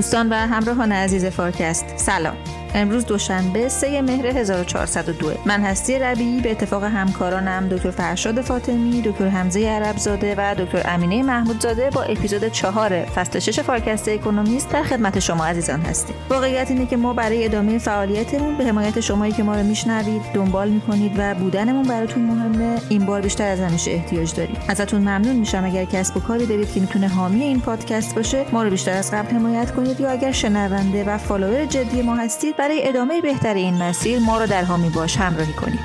[0.00, 2.36] دوستان و همراهان عزیز فارکست سلام.
[2.74, 9.28] امروز دوشنبه سه مهر 1402 من هستی ربیعی به اتفاق همکارانم دکتر فرشاد فاطمی دکتر
[9.28, 15.18] حمزه عربزاده و دکتر امینه محمودزاده با اپیزود چهار فصل شش فارکست اکونومیست در خدمت
[15.18, 16.16] شما عزیزان هستیم.
[16.30, 20.68] واقعیت اینه که ما برای ادامه فعالیتمون به حمایت شمایی که ما رو میشنوید دنبال
[20.68, 22.78] می‌کنید و بودنمون براتون مهمه.
[22.88, 24.56] این بار بیشتر از همیشه احتیاج داریم.
[24.68, 25.64] ازتون ممنون میشم.
[25.64, 29.10] اگر کسب و کاری دارید که می‌تونه حامی این پادکست باشه ما رو بیشتر از
[29.10, 33.82] قبل حمایت کنید یا اگر شنونده و follower جدی ما هستید برای ادامه بهتر این
[33.82, 35.80] مسیر ما رو در حامی باش همراهی کنید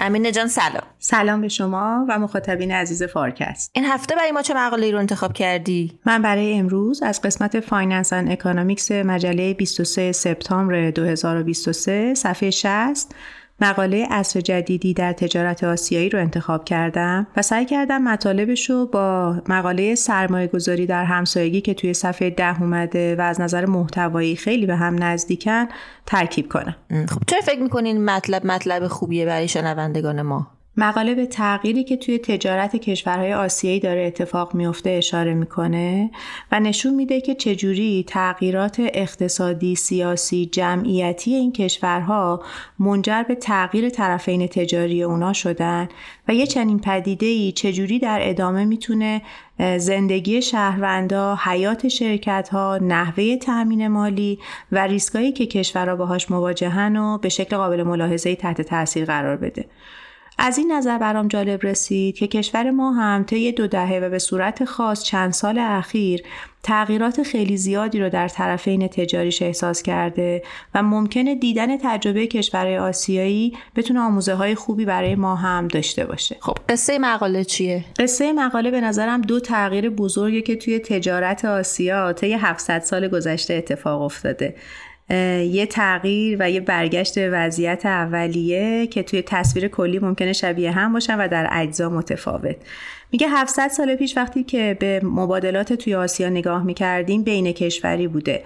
[0.00, 0.93] امینه جان سلام.
[1.06, 3.70] سلام به شما و مخاطبین عزیز فارکست.
[3.74, 8.12] این هفته برای ما چه مقاله رو انتخاب کردی؟ من برای امروز از قسمت Finance
[8.12, 13.14] and Economics مجله 23 سپتامبر 2023 صفحه 60
[13.60, 19.36] مقاله عصر جدیدی در تجارت آسیایی رو انتخاب کردم و سعی کردم مطالبش رو با
[19.48, 24.66] مقاله سرمایه گذاری در همسایگی که توی صفحه ده اومده و از نظر محتوایی خیلی
[24.66, 25.66] به هم نزدیکن
[26.06, 26.76] ترکیب کنم.
[26.90, 32.18] خب چرا فکر می‌کنین مطلب مطلب خوبیه برای شنوندگان ما؟ مقاله به تغییری که توی
[32.18, 36.10] تجارت کشورهای آسیایی داره اتفاق میفته اشاره می‌کنه
[36.52, 42.42] و نشون میده که چجوری تغییرات اقتصادی، سیاسی، جمعیتی این کشورها
[42.78, 45.88] منجر به تغییر طرفین تجاری اونا شدن
[46.28, 49.22] و یه چنین پدیده ای چجوری در ادامه می‌تونه
[49.78, 54.38] زندگی شهروندا، حیات شرکت ها، نحوه تأمین مالی
[54.72, 59.64] و ریسکایی که کشورها باهاش مواجهن و به شکل قابل ملاحظه تحت تاثیر قرار بده.
[60.38, 64.18] از این نظر برام جالب رسید که کشور ما هم طی دو دهه و به
[64.18, 66.22] صورت خاص چند سال اخیر
[66.62, 70.42] تغییرات خیلی زیادی رو در طرفین تجاریش احساس کرده
[70.74, 76.36] و ممکنه دیدن تجربه کشورهای آسیایی بتونه آموزه های خوبی برای ما هم داشته باشه.
[76.40, 82.12] خب قصه مقاله چیه؟ قصه مقاله به نظرم دو تغییر بزرگی که توی تجارت آسیا
[82.12, 84.54] طی 700 سال گذشته اتفاق افتاده.
[85.10, 90.92] یه تغییر و یه برگشت به وضعیت اولیه که توی تصویر کلی ممکنه شبیه هم
[90.92, 92.56] باشن و در اجزا متفاوت.
[93.12, 98.44] میگه 700 سال پیش وقتی که به مبادلات توی آسیا نگاه می‌کردیم بین کشوری بوده.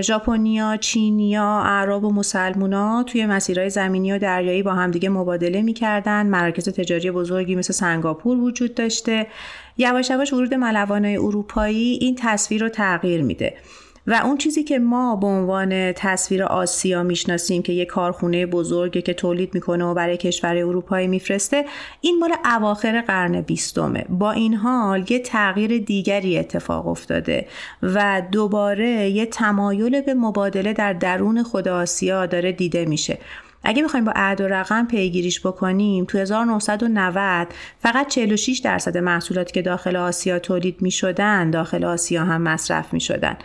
[0.00, 6.26] ژاپنیا، چینیا، اعراب و مسلمونا توی مسیرهای زمینی و دریایی با همدیگه مبادله می‌کردن.
[6.26, 9.26] مراکز تجاری بزرگی مثل سنگاپور وجود داشته.
[9.78, 13.54] یواش یواش ورود ملوانای اروپایی این تصویر رو تغییر میده.
[14.08, 19.14] و اون چیزی که ما به عنوان تصویر آسیا می‌شناسیم که یه کارخونه بزرگی که
[19.14, 21.64] تولید می‌کنه و برای کشور اروپایی میفرسته
[22.00, 24.04] این مال اواخر قرن بیستمه.
[24.08, 27.46] با این حال یه تغییر دیگری اتفاق افتاده
[27.82, 33.18] و دوباره یه تمایل به مبادله در درون خود آسیا داره دیده میشه.
[33.64, 37.48] اگه می‌خوایم با عد و رقم پیگیریش بکنیم تو 1990
[37.78, 43.36] فقط 46 درصد محصولاتی که داخل آسیا تولید می‌شدن داخل آسیا هم مصرف می‌شدن.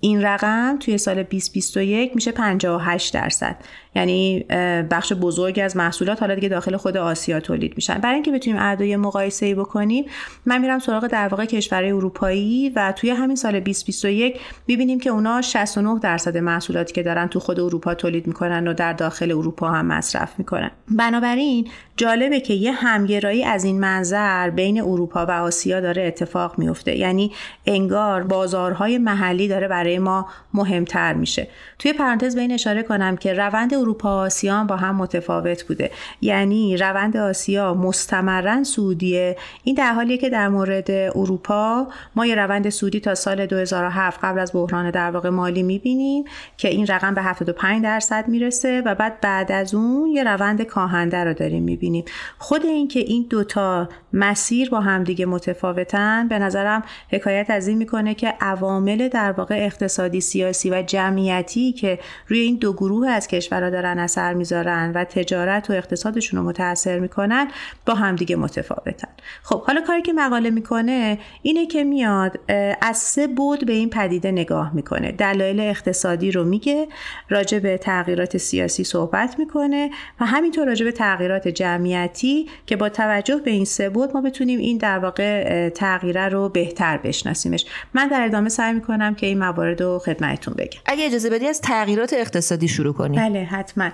[0.00, 3.56] این رقم توی سال 2021 میشه 58 درصد.
[3.94, 4.44] یعنی
[4.90, 7.98] بخش بزرگی از محصولات حالا دیگه داخل خود آسیا تولید میشن.
[7.98, 10.04] برای اینکه بتونیم اعداد مقایسه ای بکنیم
[10.46, 15.42] من میرم سراغ در واقع کشورهای اروپایی و توی همین سال 2021 می‌بینیم که اونا
[15.42, 19.86] 69 درصد محصولاتی که دارن تو خود اروپا تولید می‌کنن و در داخل اروپا هم
[19.86, 20.70] مصرف می‌کنن.
[20.88, 26.96] بنابراین جالبه که یه همگرایی از این منظر بین اروپا و آسیا داره اتفاق میفته
[26.96, 27.32] یعنی
[27.66, 31.48] انگار بازارهای محلی داره برای ما مهمتر میشه.
[31.78, 35.90] توی پرانتز بین اشاره کنم که روند اروپا آسیا با هم متفاوت بوده.
[36.20, 39.36] یعنی روند آسیا مستمرا سعودیه.
[39.64, 44.38] این در حالیه که در مورد اروپا ما یه روند سودی تا سال 2007 قبل
[44.38, 46.24] از بحران در واقع مالی می‌بینیم
[46.56, 51.24] که این رقم به 75 درصد می‌رسه و بعد بعد از اون یه روند کاهنده
[51.24, 52.04] رو داریم می‌بینیم.
[52.38, 58.14] خود این که این دوتا مسیر با همدیگه متفاوتن به نظرم حکایت از این می‌کنه
[58.14, 63.69] که عوامل در واقع اقتصادی سیاسی و جمعیتی که روی این دو گروه از کشورها
[63.70, 67.48] دارن اثر می‌ذارن و تجارت و اقتصادشون رو متاثر می‌کنن
[67.86, 69.08] با همدیگه متفاوتن.
[69.42, 72.40] خب حالا کاری که مقاله می‌کنه اینه که میاد
[72.80, 75.12] از سه بود به این پدیده نگاه می‌کنه.
[75.12, 76.88] دلایل اقتصادی رو میگه
[77.28, 79.90] راجع به تغییرات سیاسی صحبت می‌کنه
[80.20, 84.58] و همینطور راجع به تغییرات جمعیتی که با توجه به این سه بود ما بتونیم
[84.58, 87.66] این در واقع تغییره رو بهتر بشناسیمش.
[87.94, 90.80] من در ادامه سعی می‌کنم که این موارد رو خدمتتون بگم.
[90.86, 93.28] اگه اجازه بدی از تغییرات اقتصادی شروع کنیم.
[93.28, 93.90] بله حتما.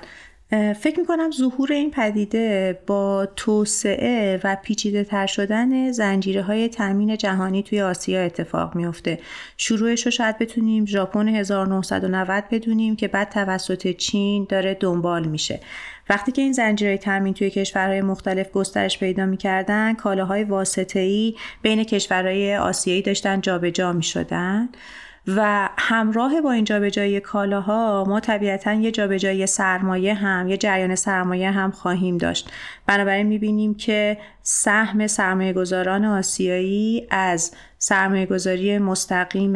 [0.80, 7.62] فکر می‌کنم ظهور این پدیده با توسعه و پیچیده تر شدن زنجیره های تامین جهانی
[7.62, 9.18] توی آسیا اتفاق میفته
[9.56, 15.60] شروعش رو شاید بتونیم ژاپن 1990 بدونیم که بعد توسط چین داره دنبال میشه.
[16.10, 22.56] وقتی که این زنجیره تامین توی کشورهای مختلف گسترش پیدا می‌کردن کالاهای واسطه‌ای بین کشورهای
[22.56, 24.69] آسیایی داشتن جابجا جا می‌شدن.
[25.26, 31.50] و همراه با این جابجایی کالاها ما طبیعتا یه جابجایی سرمایه هم یه جریان سرمایه
[31.50, 32.50] هم خواهیم داشت.
[32.87, 39.52] بنابراین می‌بینیم که سهم سرمایه گذاران آسیایی از سرمایه گذاری مستقیم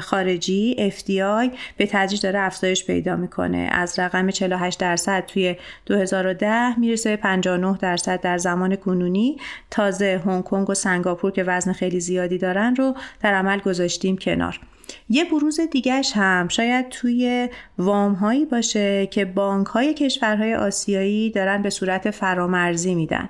[0.00, 3.68] خارجی FDI به تدریج داره افزایش پیدا می‌کنه.
[3.72, 5.56] از رقم 48 درصد توی
[5.86, 9.36] 2010 می‌رسه به 59 درصد در زمان کنونی.
[9.70, 14.60] تازه هنگ کنگ و سنگاپور که وزن خیلی زیادی دارن رو در عمل گذاشتیم کنار.
[15.08, 17.48] یه بروز دیگهش هم شاید توی
[17.78, 23.28] وام هایی باشه که بانک های کشورهای آسیایی دارن به صورت فرامرزی میدن.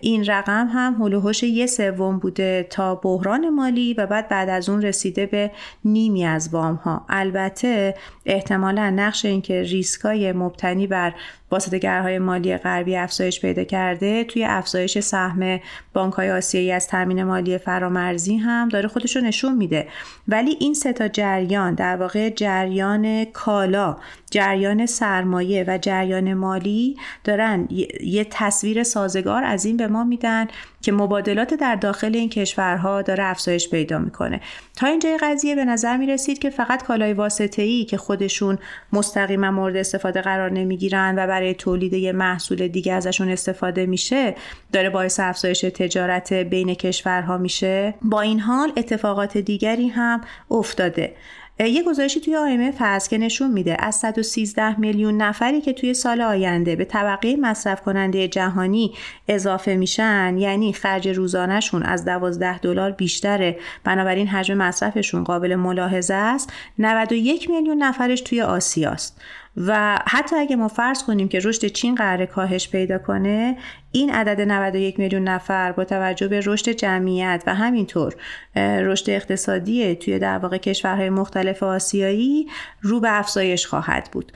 [0.00, 4.82] این رقم هم هلوهوش یه سوم بوده تا بحران مالی و بعد بعد از اون
[4.82, 5.50] رسیده به
[5.84, 7.04] نیمی از وام ها.
[7.08, 7.94] البته
[8.26, 11.14] احتمالا نقش اینکه ریسکای مبتنی بر
[11.54, 15.60] واسطه‌گرهای مالی غربی افزایش پیدا کرده توی افزایش سهم
[15.92, 19.88] بانک‌های آسیایی از تامین مالی فرامرزی هم داره خودش رو نشون میده.
[20.28, 23.96] ولی این سه تا جریان در واقع جریان کالا
[24.30, 27.68] جریان سرمایه و جریان مالی دارن.
[28.00, 30.46] یه تصویر سازگار از این به ما میدن
[30.84, 34.40] که مبادلات در داخل این کشورها داره افزایش پیدا می‌کنه.
[34.76, 38.58] تا اینجای قضیه به نظر می رسید که فقط کالای واسطه ای که خودشون
[38.92, 44.34] مستقیما مورد استفاده قرار نمی‌گیرن و برای تولید یه محصول دیگه ازشون استفاده میشه
[44.72, 50.20] داره باعث افزایش تجارت بین کشورها میشه؟ با این حال اتفاقات دیگری هم
[50.50, 51.14] افتاده.
[51.58, 56.20] یه گزارشی توی IMF هست که نشون میده از 113 میلیون نفری که توی سال
[56.20, 58.94] آینده به طبقه مصرف کننده جهانی
[59.28, 63.58] اضافه میشن یعنی خرج روزانهشون از 12 دلار بیشتره.
[63.84, 66.52] بنابراین حجم مصرفشون قابل ملاحظه است.
[66.78, 69.20] 91 میلیون نفرش توی آسیاست.
[69.56, 73.56] و حتی اگه ما فرض کنیم که رشد چین قرار کاهش پیدا کنه
[73.92, 78.14] این عدد 91 میلیون نفر با توجه به رشد جمعیت و همینطور
[78.56, 82.46] رشد اقتصادی توی در واقع کشورهای مختلف آسیایی
[82.80, 84.32] رو به افزایش خواهد بود.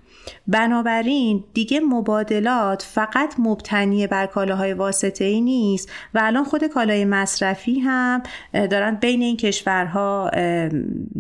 [0.47, 7.81] بنابراین دیگه مبادلات فقط مبتنی بر کالاهای واسطه ای نیست و الان خود کالای مصرفی
[7.81, 8.23] هم
[8.53, 10.31] دارن بین این کشورها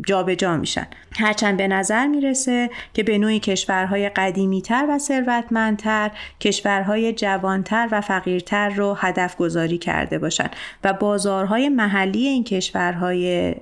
[0.06, 0.87] جابجا جا میشن.
[1.19, 6.11] هرچند به نظر می‌رسه که به نوعی کشورهای قدیمیتر و ثروتمندتر
[6.41, 10.50] کشورهای جوانتر و فقیرتر رو هدف گذاری کرده باشن
[10.85, 13.55] و بازارهای محلی این کشورهای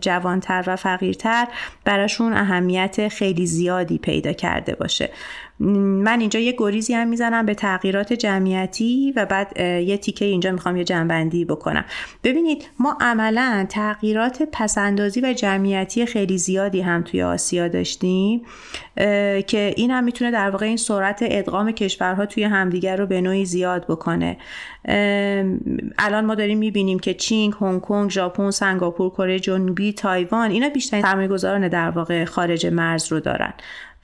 [0.00, 1.48] جوانتر و فقیرتر
[1.84, 5.10] براشون اهمیت خیلی زیادی پیدا کرده باشه.
[5.58, 10.76] من اینجا یه گریزی هم می‌زنم به تغییرات جمعیتی و بعد یه تیکه اینجا می‌خوام
[10.76, 11.84] یه جنبندی بکنم.
[12.24, 18.42] ببینید ما عملا تغییرات پسندازی و جمعیتی خیلی زیادی هم توی آسیا داشتیم
[19.46, 23.44] که این هم می‌تونه در واقع این سرعت ادغام کشورها توی همدیگر رو به نوعی
[23.44, 24.36] زیاد بکنه.
[25.98, 31.02] الان ما داریم می‌بینیم که چین، هنگ کنگ، ژاپن، سنگاپور، کره جنوبی، تایوان اینا بیشترین
[31.02, 33.54] سرمایه‌گذاران در واقع خارج مرز رو دارن.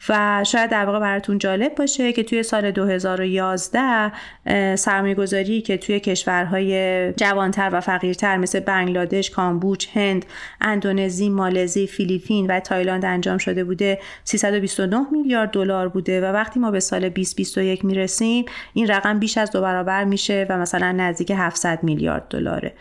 [0.08, 4.12] و شاید در واقع براتون جالب باشه که توی سال 2011
[4.76, 10.24] سرمایه گذاری که توی کشورهای جوانتر و فقیرتر مثل بنگلادش، کامبوج، هند،
[10.60, 16.70] اندونزی، مالزی، فیلیپین و تایلند انجام شده بوده 329 میلیارد دلار بوده و وقتی ما
[16.70, 21.78] به سال 2021 می‌رسیم این رقم بیش از دو برابر میشه و مثلا نزدیک 700
[21.82, 22.72] میلیارد دلاره.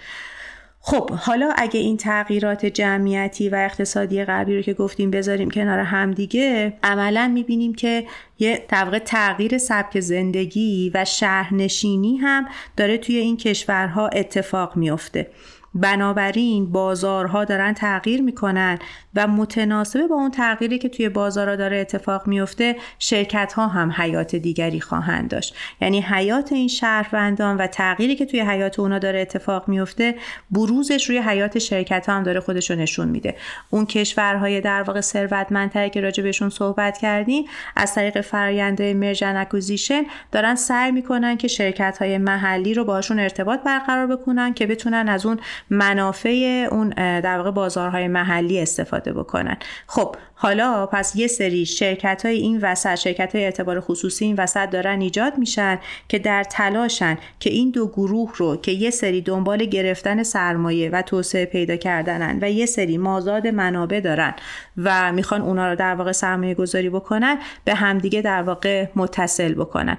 [0.82, 6.74] خب حالا اگه این تغییرات جمعیتی و اقتصادی غربی رو که گفتیم بذاریم کنار همدیگه
[6.84, 8.06] عملا می‌بینیم که
[8.40, 15.28] یه طبق تغییر سبک زندگی و شهرنشینی هم داره توی این کشورها اتفاق میافته.
[15.76, 18.80] بنابراین بازارها دارن تغییر می‌کنن
[19.16, 24.36] و متناسب با اون تغییری که توی بازارها داره اتفاق میفته شرکت ها هم حیات
[24.36, 25.56] دیگری خواهند داشت.
[25.82, 30.16] یعنی حیات این شهروندان و تغییری که توی حیات اونا داره اتفاق میفته
[30.52, 33.36] بروزش روی حیات شرکت ها هم داره خودش نشون میده.
[33.70, 37.46] اون کشورهای در واقع ثروتمندتری که راجع بهشون صحبت کردیم
[37.76, 43.60] از طریق فرآیند مرجن اکوزیشن دارن سعی می‌کنن که شرکت های محلی رو باشون ارتباط
[43.64, 45.40] برقرار بکنن که بتونن از اون
[45.70, 46.90] منافع اون
[47.20, 49.58] در واقع بازارهای محلی استفاده بکنن.
[49.88, 54.70] خب حالا پس یه سری شرکت های این وسط شرکت های اعتبار خصوصی این وسط
[54.70, 59.66] دارن ایجاد میشن که در تلاشن که این دو گروه رو که یه سری دنبال
[59.66, 64.34] گرفتن سرمایه و توسعه پیدا کردنن و یه سری مازاد منابع دارن
[64.78, 69.98] و می‌خوان اونا رو در واقع سرمایه گذاری بکنن به همدیگه در واقع متصل بکنن.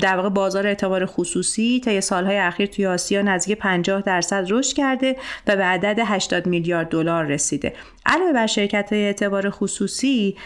[0.00, 5.16] در واقع بازار اعتبار خصوصی طی سالهای اخیر توی آسیا نزدیک 50 درصد رشد کرده
[5.46, 7.72] و به عدد 80 میلیارد دلار رسیده.
[8.08, 10.36] علاوه بر شرکت های اعتبار خصوصی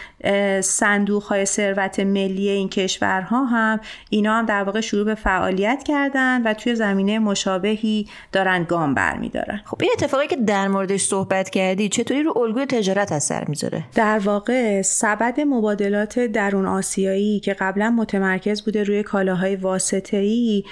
[0.61, 3.79] صندوق های ثروت ملی این کشورها هم
[4.09, 9.61] اینا هم در واقع شروع به فعالیت کردن و توی زمینه مشابهی دارن گام برمیدارن
[9.65, 14.19] خب این اتفاقی که در موردش صحبت کردی چطوری رو الگوی تجارت اثر می‌ذاره؟ در
[14.19, 20.63] واقع سبد مبادلات درون آسیایی که قبلا متمرکز بوده روی کالاهای واسطه‌ای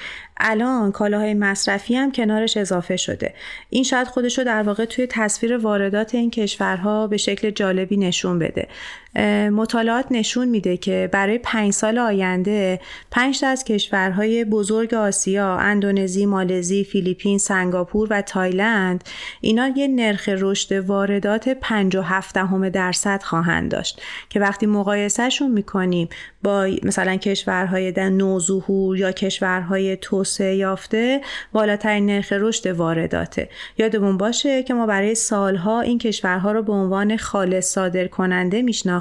[0.41, 3.33] الان کالاهای مصرفی هم کنارش اضافه شده.
[3.69, 8.39] این شاید خودش رو در واقع توی تصویر واردات این کشورها به شکل جالبی نشون
[8.39, 8.67] بده.
[9.51, 12.79] مطالعات نشون میده که برای پنج سال آینده
[13.11, 19.03] پنج از کشورهای بزرگ آسیا اندونزی، مالزی، فیلیپین، سنگاپور و تایلند
[19.41, 26.09] اینا یه نرخ رشد واردات 57 همه درصد خواهند داشت که وقتی مقایسهشون می‌کنیم
[26.43, 31.21] با مثلا کشورهای در نوظهور یا کشورهای توسعه یافته
[31.53, 33.49] بالاترین نرخ رشد وارداته.
[33.77, 39.00] یادمون باشه که ما برای سالها این کشورها رو به عنوان خالص صادر کننده میشناختیم.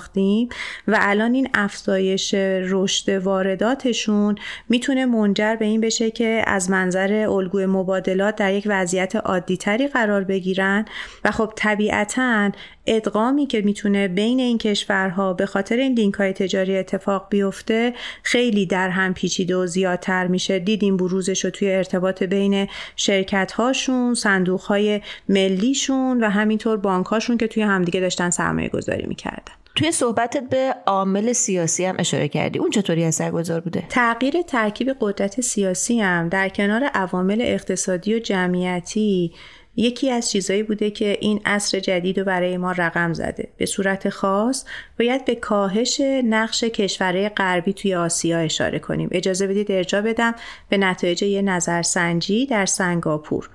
[0.89, 4.35] و الان این افزایش رشد وارداتشون
[4.69, 10.25] می‌تونه منجر به این بشه که از منظر الگوی مبادلات در یک وضعیت عادیتری قرار
[10.25, 10.85] بگیرن.
[11.25, 12.51] و خب طبیعتا
[12.87, 18.67] ادغامی که می‌تونه بین این کشورها به خاطر این لینک های تجاری اتفاق بیفته خیلی
[18.67, 20.59] در هم پیچیده و زیادتر میشه.
[20.59, 27.37] دیدیم بروزش رو توی ارتباط بین شرکت هاشون صندوق های ملیشون و همینطور بانک هاشون
[27.39, 29.60] که توی همدیگه داشتن سرمایه گذاری می‌کردن.
[29.75, 32.59] توی صحبتت به عامل سیاسی هم اشاره کردی.
[32.59, 39.33] اون چطوری اثرگذار بوده؟ تغییر ترکیب قدرت سیاسی هم در کنار عوامل اقتصادی و جمعیتی
[39.77, 43.49] یکی از چیزهایی بوده که این عصر جدید رو برای ما رقم زده.
[43.57, 44.65] به صورت خاص
[44.99, 49.09] باید به کاهش نقش کشورهای غربی توی آسیا اشاره کنیم.
[49.13, 50.35] اجازه بدید ارجا بدم
[50.69, 53.51] به نتایج یه نظرسنجی در سنگاپور.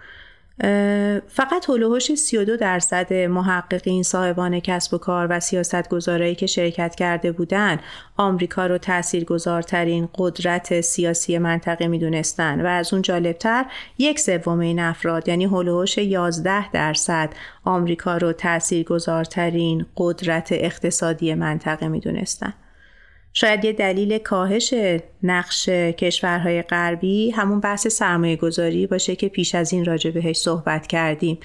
[1.28, 7.32] فقط هلوهوش 32 درصد محققین صاحبان کسب و کار و سیاست گذارایی که شرکت کرده
[7.32, 7.80] بودند
[8.18, 13.66] آمریکا رو تاثیرگذارترین قدرت سیاسی منطقه می‌دونستن و از اون جالبتر
[13.98, 17.30] یک سوم این افراد یعنی هلوهوش 11 درصد
[17.64, 22.54] آمریکا رو تاثیرگذارترین قدرت اقتصادی منطقه می‌دونستن.
[23.38, 24.74] شاید یه دلیل کاهش
[25.24, 30.88] نقش کشورهای غربی همون بحث سرمایه گذاری باشه که پیش از این راجع بهش صحبت
[30.88, 31.38] کردیم.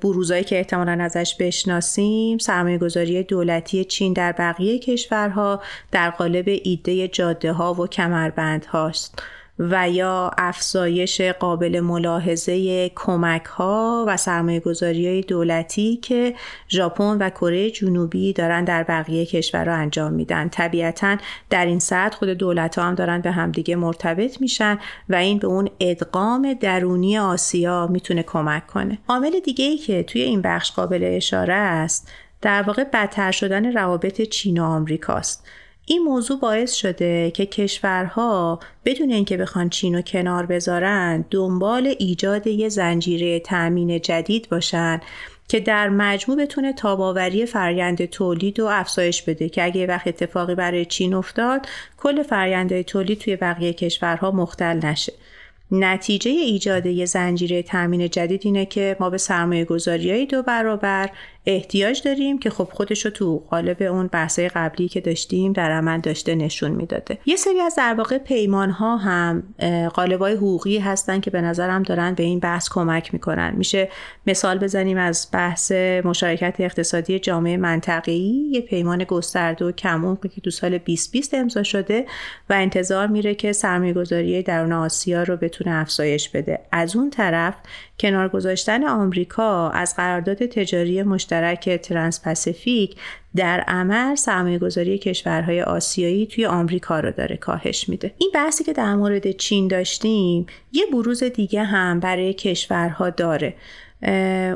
[0.00, 7.08] بروزایی که احتمالا ازش بشناسیم سرمایه گذاری دولتی چین در بقیه کشورها در قالب ایده
[7.08, 9.22] جاده ها و کمربند هاست
[9.58, 16.34] و یا افزایش قابل ملاحظه کمک ها و سرمایه گذاری دولتی که
[16.68, 20.48] ژاپن و کره جنوبی دارن در بقیه کشورها انجام میدن.
[20.48, 21.16] طبیعتا
[21.50, 25.46] در این سطح خود دولت ها هم دارن به همدیگه مرتبط میشن و این به
[25.46, 28.98] اون ادغام درونی آسیا می‌تونه کمک کنه.
[29.08, 32.08] عامل دیگه ای که توی این بخش قابل اشاره است
[32.42, 35.46] در واقع بدتر شدن روابط چین و آمریکاست.
[35.90, 42.46] این موضوع باعث شده که کشورها بدون اینکه بخوان چین و کنار بذارن دنبال ایجاد
[42.46, 45.00] یه زنجیره تأمین جدید باشن
[45.48, 50.84] که در مجموع بتونه تاباوری فرآیند تولید و افزایش بده که اگه وقت اتفاقی برای
[50.84, 51.66] چین افتاد
[51.96, 55.12] کل فرآیندهای تولید توی بقیه کشورها مختل نشه.
[55.70, 61.10] نتیجه ایجاد یه زنجیره تامین جدید اینه که ما به سرمایه گذاری دو برابر
[61.50, 66.00] احتیاج داریم که خب خودش رو تو قالب اون بحثای قبلی که داشتیم در عمل
[66.00, 67.18] داشته نشون می‌داده.
[67.26, 69.42] یه سری از در واقع پیمان ها هم
[69.94, 73.54] قالب های حقوقی هستن که به نظرم دارن به این بحث کمک می‌کنن.
[73.56, 73.88] میشه
[74.26, 75.72] مثال بزنیم از بحث
[76.04, 78.50] مشارکت اقتصادی جامعه منطقه‌ای.
[78.52, 82.06] یه پیمان گسترده و کمون که تو سال 2020 امضا شده
[82.50, 86.60] و انتظار میره که سرمایه‌گذاری درون آسیا رو بتونه افزایش بده.
[86.72, 87.54] از اون طرف
[88.00, 92.96] کنار گذاشتن آمریکا از قرارداد تجاری مشترک ترانس پاسیفیک
[93.36, 98.14] در عمل سرمایه گذاری کشورهای آسیایی توی آمریکا رو داره کاهش میده.
[98.18, 103.54] این بحثی که در مورد چین داشتیم یه بروز دیگه هم برای کشورها داره.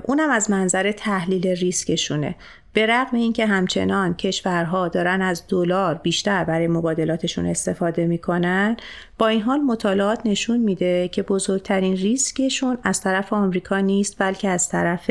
[0.04, 2.34] اونم از منظر تحلیل ریسکشونه.
[2.72, 8.76] به رغم اینکه همچنان کشورها دارن از دلار بیشتر برای مبادلاتشون استفاده می‌کنن
[9.18, 14.68] با این حال مطالعات نشون میده که بزرگترین ریسکشون از طرف آمریکا نیست بلکه از
[14.68, 15.10] طرف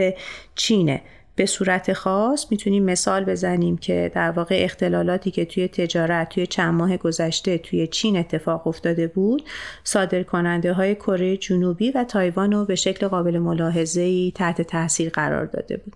[0.55, 1.01] چینه.
[1.41, 6.74] به صورت خاص می‌تونیم مثال بزنیم که در واقع اختلالاتی که توی تجارت توی چند
[6.74, 9.43] ماه گذشته توی چین اتفاق افتاده بود
[9.83, 15.45] صادر کننده های کره جنوبی و تایوان رو به شکل قابل ملاحظه تحت تاثیر قرار
[15.45, 15.95] داده بود.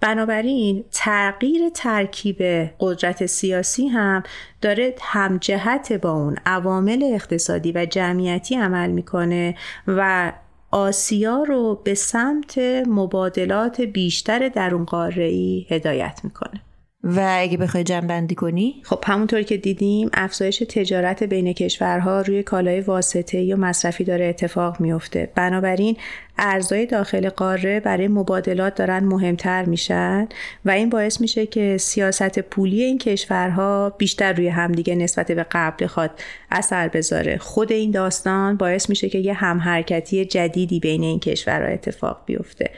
[0.00, 2.42] بنابراین تغییر ترکیب
[2.80, 4.22] قدرت سیاسی هم
[4.60, 9.54] داره همجهت با اون عوامل اقتصادی و جمعیتی عمل می‌کنه
[9.86, 10.32] و
[10.72, 16.60] آسیا رو به سمت مبادلات بیشتر در اون قاره ای هدایت می‌کنه.
[17.04, 22.80] و اگه بخوای جنبندی کنی؟ خب همونطور که دیدیم افزایش تجارت بین کشورها روی کالای
[22.80, 25.96] واسطه یا مصرفی داره اتفاق میفته بنابراین
[26.38, 30.28] ارزهای داخل قاره برای مبادلات دارن مهمتر میشن
[30.64, 35.86] و این باعث میشه که سیاست پولی این کشورها بیشتر روی همدیگه نسبت به قبل
[35.86, 36.10] خواد
[36.50, 37.38] اثر بذاره.
[37.38, 42.70] خود این داستان باعث میشه که یه همحرکتی جدیدی بین این کشورها اتفاق بیفته.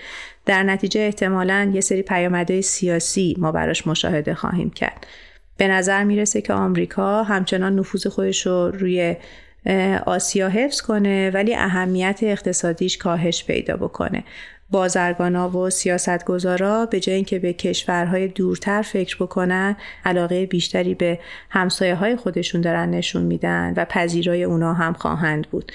[0.47, 5.07] در نتیجه احتمالا یه سری پیامدهای سیاسی ما براش مشاهده خواهیم کرد.
[5.57, 9.17] به نظر می‌رسه که آمریکا همچنان نفوذ خودش رو روی
[10.07, 14.25] آسیا حفظ کنه ولی اهمیت اقتصادیش کاهش پیدا بکنه.
[14.71, 21.19] بازرگانا و سیاستگزارا به جای اینکه به کشورهای دورتر فکر بکنن علاقه بیشتری به
[21.51, 25.73] همسایه های خودشون دارن نشون میدن و پذیرای اونا هم خواهند بود.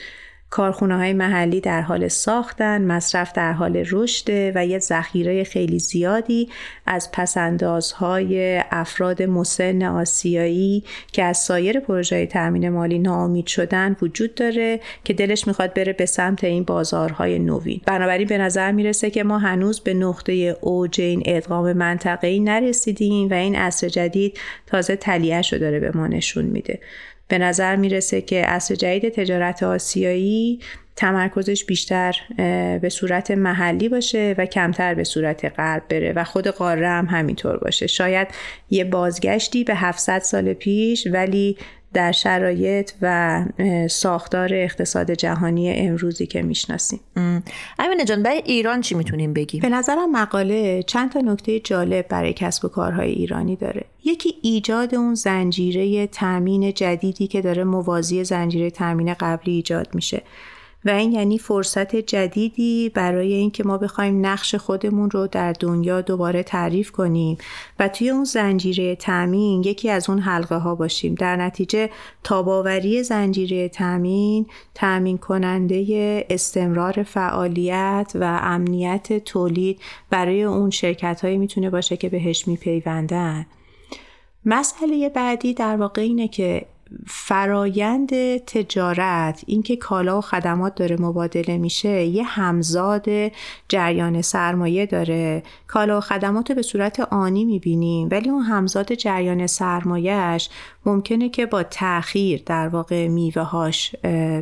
[0.50, 6.50] کارخونه های محلی در حال ساختن، مصرف در حال رشد و یه ذخیره خیلی زیادی
[6.86, 14.79] از پسندازهای افراد مسن آسیایی که از سایر پروژه تأمین مالی ناامید شدن وجود داره
[15.03, 17.82] که دلش می‌خواد بره به سمت این بازارهای نوین.
[17.86, 23.34] بنابراین به نظر می‌رسه که ما هنوز به نقطه اوج این ادغام منطقه‌ای نرسیدیم و
[23.34, 26.79] این عصر جدید تازه تلیعش رو داره به ما نشون میده.
[27.29, 30.59] به نظر می‌رسه که اصر جدید تجارت آسیایی
[30.95, 32.15] تمرکزش بیشتر
[32.81, 37.57] به صورت محلی باشه و کمتر به صورت غرب بره و خود قاره هم همینطور
[37.57, 37.88] باشه.
[37.88, 38.27] شاید
[38.69, 41.57] یه بازگشتی به 700 سال پیش ولی
[41.93, 43.46] در شرایط و
[43.89, 47.00] ساختار اقتصاد جهانی امروزی که می‌شناسیم.
[47.79, 52.34] امینه جان برای ایران چی می‌تونیم بگیم؟ به نظرم مقاله چند تا نکته جالب برای
[52.34, 53.86] کسب و کارهای ایرانی داره.
[54.06, 60.21] یکی ایجاد اون زنجیره تامین جدیدی که داره موازی زنجیره تامین قبلی ایجاد میشه.
[60.86, 66.44] و این یعنی فرصت جدیدی برای اینکه ما بخوایم نقش خودمون رو در دنیا دوباره
[66.44, 67.38] تعریف کنیم.
[67.80, 71.15] و توی اون زنجیره تامین یکی از اون حلقه ها باشیم.
[71.15, 71.89] در نتیجه
[72.24, 81.70] تاباوری زنجیره تامین تامین کننده استمرار فعالیت و امنیت تولید برای اون شرکت هایی می‌تونه
[81.70, 83.46] باشه که بهش میپیوندن.
[84.46, 86.65] مسئله بعدی در واقع اینه که
[87.08, 93.06] فرایند تجارت اینکه کالا و خدمات داره مبادله میشه یه همزاد
[93.69, 95.43] جریان سرمایه داره.
[95.67, 100.49] کالا و خدمات به صورت آنی می‌بینیم ولی اون همزاد جریان سرمایهش
[100.86, 103.95] ممکنه که با تاخیر در واقع میوه هاش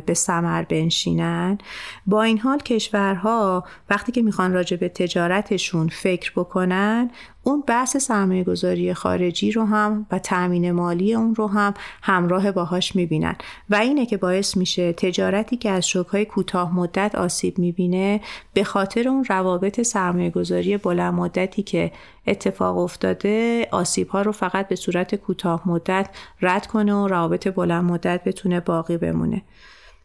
[0.06, 1.58] به سمر بنشینن.
[2.06, 7.10] با این حال کشورها وقتی که می‌خوان راجع به تجارتشون فکر بکنن
[7.48, 12.96] اون بحث سرمایه گذاری خارجی رو هم و تأمین مالی اون رو هم همراه باهاش
[12.96, 13.36] می‌بینن.
[13.70, 18.20] و اینه که باعث میشه تجارتی که از شوکهای کوتاه مدت آسیب می‌بینه
[18.54, 21.92] به خاطر اون روابط سرمایه گذاری بلند مدتی که
[22.26, 26.08] اتفاق افتاده آسیب ها رو فقط به صورت کوتاه مدت
[26.42, 29.42] رد کنه و روابط بلند مدت بتونه باقی بمونه.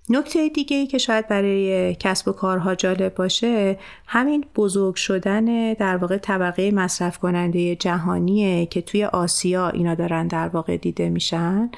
[0.09, 5.97] نکته دیگه ای که شاید برای کسب و کارها جالب باشه همین بزرگ شدن در
[5.97, 11.71] واقع طبقه مصرف کننده جهانیه که توی آسیا اینا دارن در واقع دیده میشن.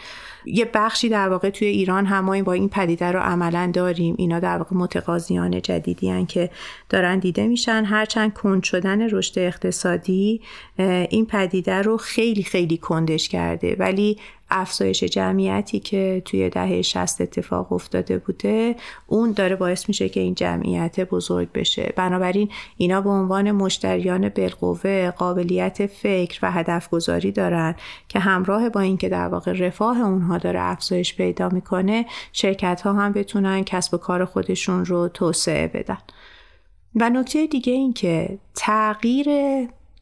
[0.45, 4.15] یه بخشی در واقع توی ایران هم با این پدیده رو عملا داریم.
[4.17, 6.49] اینا در واقع متقاضیان جدیدی هن که
[6.89, 7.83] دارن دیده میشن.
[7.85, 10.41] هرچند کند شدن رشد اقتصادی
[11.09, 13.75] این پدیده رو خیلی خیلی کندش کرده.
[13.79, 14.17] ولی
[14.49, 18.75] افزایش جمعیتی که توی دهه 60 اتفاق افتاده بوده
[19.07, 21.93] اون داره باعث میشه که این جمعیت بزرگ بشه.
[21.95, 27.75] بنابراین اینا به عنوان مشتریان بالقوه قابلیت فکر و هدف گذاری دارن
[28.09, 33.11] که همراه با اینکه در واقع رفاه اونها داره افزایش پیدا می‌کنه شرکت ها هم
[33.11, 35.97] بتونن کسب و کار خودشون رو توسعه بدن.
[36.95, 39.27] و نکته دیگه این که تغییر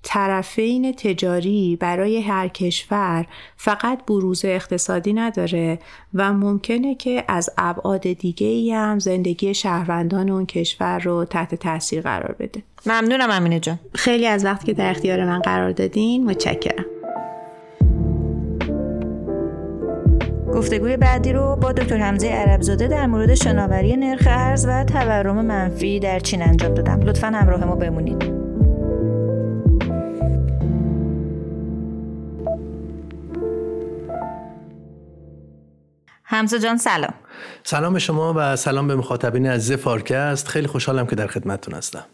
[0.04, 3.26] طرفین تجاری برای هر کشور
[3.58, 5.80] فقط بروز اقتصادی نداره
[6.14, 12.02] و ممکنه که از ابعاد دیگه ای هم زندگی شهروندان اون کشور رو تحت تاثیر
[12.02, 12.64] قرار بده.
[12.86, 13.80] ممنونم امینه جان.
[13.96, 16.86] خیلی از وقت که در اختیار من قرار دادین متشکرم.
[20.54, 26.00] گفتگوی بعدی رو با دکتر حمزه عربزاده در مورد شناوری نرخ ارز و تورم منفی
[26.00, 27.02] در چین انجام دادم.
[27.02, 28.43] لطفا همراه ما بمونید.
[36.34, 37.14] حمزه جان سلام.
[37.64, 42.06] سلام به شما و سلام به مخاطبین از فارکست خیلی خوشحالم که در خدمتتون هستم.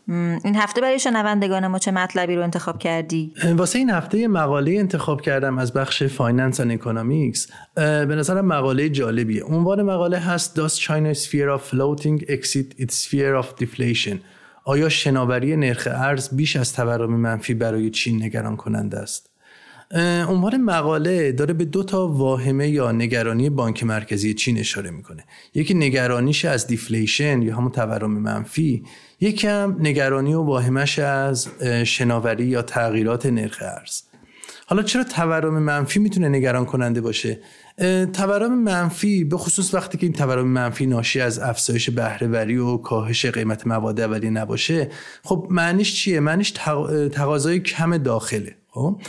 [0.44, 5.22] این هفته برای شنوندگان ما چه مطلبی رو انتخاب کردی؟ واسه این هفته مقاله انتخاب
[5.22, 9.44] کردم از بخش Finance و Economics به نظرم مقاله جالبیه.
[9.44, 14.16] عنوان مقاله هست Does China's fear of floating exceed its fear of deflation?
[14.66, 19.30] آیا شناوری نرخ ارز بیش از تورم منفی برای چین نگران کننده است؟
[20.28, 25.24] عنوان مقاله داره به دو تا واهمه یا نگرانی بانک مرکزی چین اشاره می‌کنه.
[25.54, 28.84] یکی نگرانیش از deflation یا همون تورم منفی
[29.20, 31.48] یکی هم نگرانی و واهمش از
[31.84, 34.02] شناوری یا تغییرات نرخ ارز.
[34.66, 37.40] حالا چرا تورم منفی می‌تونه نگران کننده باشه
[38.14, 43.26] تورم منفی به خصوص وقتی که این تورم منفی ناشی از افزایش بهرهوری و کاهش
[43.26, 44.90] قیمت مواد اولیه نباشه
[45.24, 46.52] خب معنیش چیه؟ معنیش
[47.12, 48.56] تقاضای کم داخله.
[48.72, 49.02] خب؟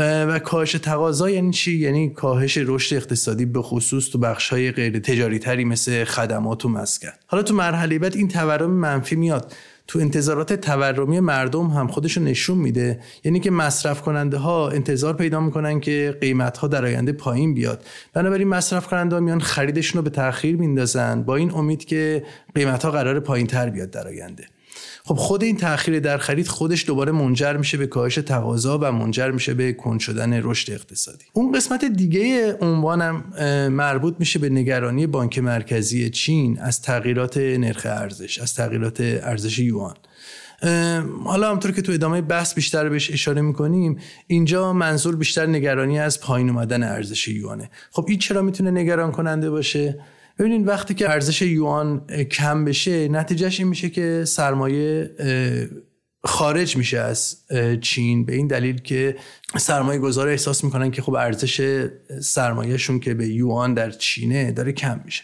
[0.00, 4.98] و کاهش تقاضا یعنی چی؟ یعنی کاهش رشد اقتصادی به خصوص تو بخش های غیر
[4.98, 7.08] تجاری تری مثل خدمات و مسکن.
[7.26, 9.52] حالا تو مرحله بعد این تورم منفی میاد.
[9.86, 13.00] تو انتظارات تورمی مردم هم خودشو نشون میده.
[13.24, 17.84] یعنی که مصرف کننده ها انتظار پیدا می‌کنن که قیمت ها در آینده پایین بیاد.
[18.12, 22.24] بنابراین مصرف کننده ها میان خریدشون رو به تاخیر میندازن با این امید که
[22.54, 24.44] قیمت ها قرار پایین تر بیاد در آینده.
[25.06, 29.30] خب خود این تاخیر در خرید خودش دوباره منجر میشه به کاهش تقاضا و منجر
[29.30, 31.24] میشه به کند شدن رشد اقتصادی.
[31.32, 33.24] اون قسمت دیگه عنوانم
[33.72, 39.94] مربوط میشه به نگرانی بانک مرکزی چین از تغییرات نرخ ارزش از تغییرات ارزش یوان.
[41.24, 46.20] حالا همطور که تو ادامه بحث بیشتر بهش اشاره می‌کنیم اینجا منظور بیشتر نگرانی از
[46.20, 47.70] پایین اومدن ارزش یوانه.
[47.90, 49.98] خب این چرا می‌تونه نگران کننده باشه؟
[50.38, 55.10] ببینید وقتی که ارزش یوان کم بشه نتیجهش این میشه که سرمایه
[56.24, 57.36] خارج میشه از
[57.80, 58.24] چین.
[58.24, 59.16] به این دلیل که
[59.58, 61.86] سرمایه گذار احساس می‌کنن که خب ارزش
[62.20, 65.22] سرمایهشون که به یوان در چینه داره کم میشه.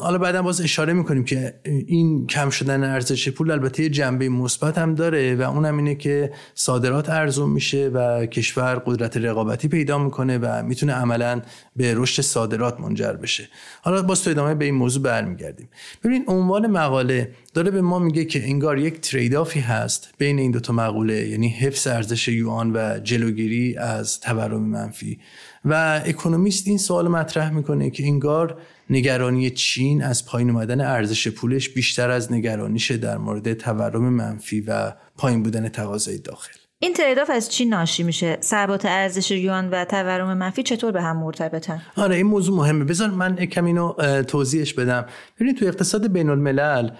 [0.00, 4.94] حالا بعدا باز اشاره می‌کنیم که این کم شدن ارزش پول البته جنبه مثبت هم
[4.94, 10.62] داره و اونم اینه که صادرات ارزون میشه و کشور قدرت رقابتی پیدا می‌کنه و
[10.62, 11.42] می‌تونه عملا
[11.76, 13.48] به رشد صادرات منجر بشه.
[13.82, 15.68] حالا باز تو ادامه به این موضوع برمیگردیم.
[16.04, 20.50] ببین عنوان مقاله داره به ما میگه که انگار یک ترید آفی هست بین این
[20.50, 25.18] دو تا مقوله یعنی حفظ ارزش یوان و جلوگیری از تورم منفی.
[25.64, 31.68] و اکونومیست این سوال مطرح می‌کنه که انگار نگرانی چین از پایین اومدن ارزش پولش
[31.68, 36.52] بیشتر از نگرانیش در مورد تورم منفی و پایین بودن تقاضای داخل.
[36.82, 38.38] این تریداف از چی ناشی میشه.
[38.42, 42.84] ثبات ارزش یوان و تورم منفی چطور به هم مرتبطن؟ آره این موضوع مهمه.
[42.84, 45.06] بذار من کم اینو توضیحش بدم.
[45.36, 46.90] ببینید تو اقتصاد بین الملل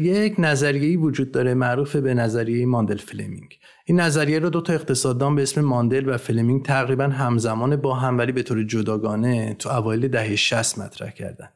[0.00, 3.58] یک نظریه‌ای وجود داره معروف به نظریه ماندل فلمینگ.
[3.88, 8.18] این نظریه رو دو تا اقتصاددان به اسم ماندل و فلمینگ تقریبا همزمان با هم
[8.18, 11.48] ولی به طور جداگانه تو اوایل دهه 60 مطرح کردن.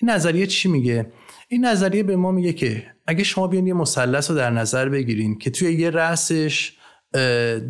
[0.00, 1.12] این نظریه چی میگه؟
[1.48, 5.38] این نظریه به ما میگه که اگه شما بیان یه مثلث رو در نظر بگیرین
[5.38, 6.72] که توی یه رأسش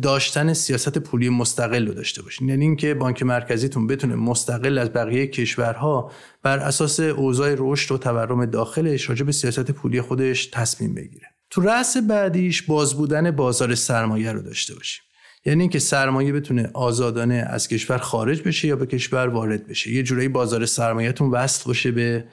[0.01, 2.49] داشتن سیاست پولی مستقل رو داشته باشین.
[2.49, 6.11] یعنی اینکه بانک مرکزیتون بتونه مستقل از بقیه کشورها
[6.43, 11.30] بر اساس اوضاع رشد و تورم داخلش راجع به سیاست پولی خودش تصمیم بگیره.
[11.51, 15.03] تو رأس بعدیش باز بودن بازار سرمایه رو داشته باشیم.
[15.45, 19.91] یعنی اینکه سرمایه بتونه آزادانه از کشور خارج بشه یا به کشور وارد بشه.
[19.91, 22.25] یه جورایی بازار سرمایهتون وصل باشه به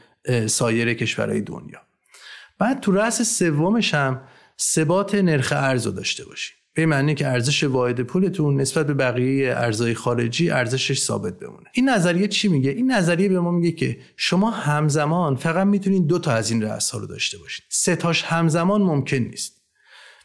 [0.47, 1.81] سایر کشورهای دنیا.
[2.59, 4.21] بعد تو رأس سومش هم
[4.61, 6.58] ثبات نرخ ارز رو داشته باشیم.
[6.79, 11.67] به معنی که ارزش واحد پولتون نسبت به بقیه ارزهای خارجی ارزشش ثابت بمونه.
[11.73, 16.19] این نظریه چی میگه؟ این نظریه به ما میگه که شما همزمان فقط می‌تونید دو
[16.19, 17.65] تا از این رأس ها رو داشته باشید.
[17.69, 19.63] سه تاش همزمان ممکن نیست.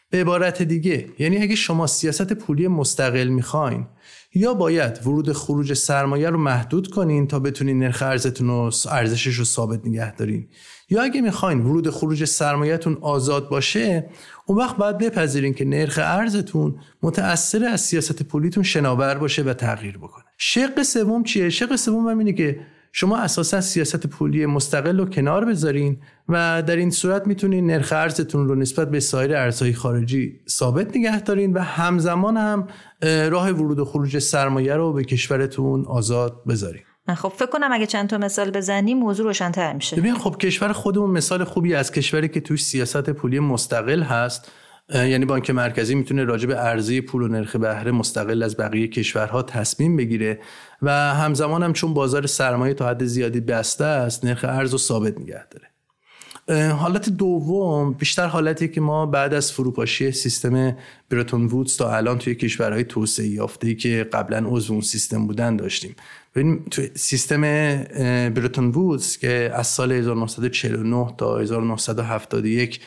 [0.10, 3.88] به عبارت دیگه یعنی اگه شما سیاست پولی مستقل می‌خواین
[4.34, 9.46] یا باید ورود خروج سرمایه رو محدود کنین تا بتونین نرخ ارزتون و ارزشش رو
[9.46, 10.48] ثابت نگه دارین.
[10.90, 14.10] یا اگه می‌خواین ورود خروج سرمایهتون آزاد باشه
[14.46, 19.98] اون وقت باید بپذیرین که نرخ ارزتون متأثر از سیاست پولیتون شناور باشه و تغییر
[19.98, 20.24] بکنه.
[20.38, 22.60] شق سوم چیه؟ شق سوم هم اینه که
[22.96, 25.98] شما اساسا سیاست پولی مستقل رو کنار بذارین
[26.30, 31.22] و در این صورت می‌تونین نرخ ارزتون رو نسبت به سایر ارزهای خارجی ثابت نگه
[31.22, 32.68] دارین و همزمان هم
[33.04, 36.84] راه ورود و خروج سرمایه رو به کشورتون آزاد بذارین.
[37.08, 39.96] خب فکر کنم اگه چند تا مثال بزنیم موضوع روشن‌تر میشه.
[39.96, 44.52] ببین خب کشور خودمون مثال خوبی از کشوری که توش سیاست پولی مستقل هست
[44.94, 49.98] یعنی بانک مرکزی می‌تونه راجع ارزی پول و نرخ بهره مستقل از بقیه کشورها تصمیم
[49.98, 50.40] بگیره
[50.82, 55.20] و همزمان هم چون بازار سرمایه تا حد زیادی بسته است نرخ ارز رو ثابت
[55.20, 55.68] نگه داره.
[56.72, 60.78] حالت دوم بیشتر حالتی که ما بعد از فروپاشی سیستم
[61.10, 65.96] برتون وودز تا الان توی کشورهای توسعه یافته که قبلا عضو اون سیستم بودن داشتیم.
[66.36, 67.42] ببین تو سیستم
[68.30, 72.80] برتون وودز که از سال 1949 تا 1971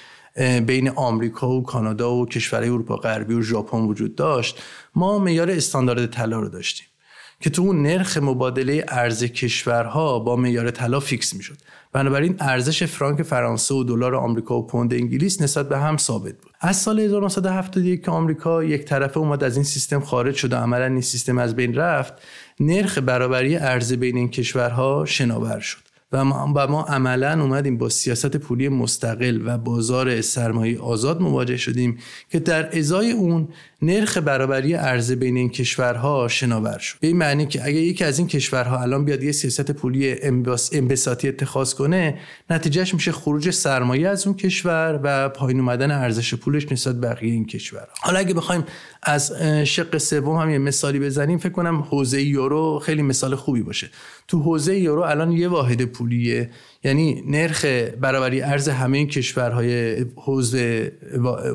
[0.66, 4.62] بین آمریکا و کانادا و کشورهای اروپا غربی و ژاپن وجود داشت
[4.94, 6.86] ما معیار استاندارد طلا رو داشتیم
[7.40, 11.56] که تو اون نرخ مبادله ارز کشورها با معیار طلا فیکس می‌شد.
[11.92, 16.52] بنابراین ارزش فرانک فرانسه و دلار آمریکا و پوند انگلیس نسبت به هم ثابت بود.
[16.60, 20.86] از سال 1971 که آمریکا یک طرفه اومد از این سیستم خارج شد و عملا
[20.86, 22.12] این سیستم از بین رفت
[22.60, 27.88] نرخ برابری ارز بین این کشورها شناور شد و ما, و ما عملا اومدیم با
[27.88, 31.98] سیاست پولی مستقل و بازار سرمایه آزاد مواجه شدیم
[32.30, 33.48] که در ازای اون
[33.82, 36.96] نرخ برابری ارز بین این کشورها شناور شد.
[37.00, 40.16] به این معنی که اگر یکی از این کشورها الان بیاد یه سیاست پولی
[40.72, 42.18] انبساطی اتخاذ کنه
[42.50, 47.46] نتیجهش میشه خروج سرمایه از اون کشور و پایین اومدن ارزش پولش نسبت بقیه این
[47.46, 48.64] کشور حالا اگه بخوایم
[49.02, 49.32] از
[49.64, 53.90] شق سوم هم یه مثالی بزنیم فکر کنم حوزه یورو خیلی مثال خوبی باشه.
[54.28, 56.50] تو حوزه یورو الان یه واحد پولیه
[56.86, 57.64] یعنی نرخ
[58.00, 60.92] برابری ارز همه این کشورهای حوزه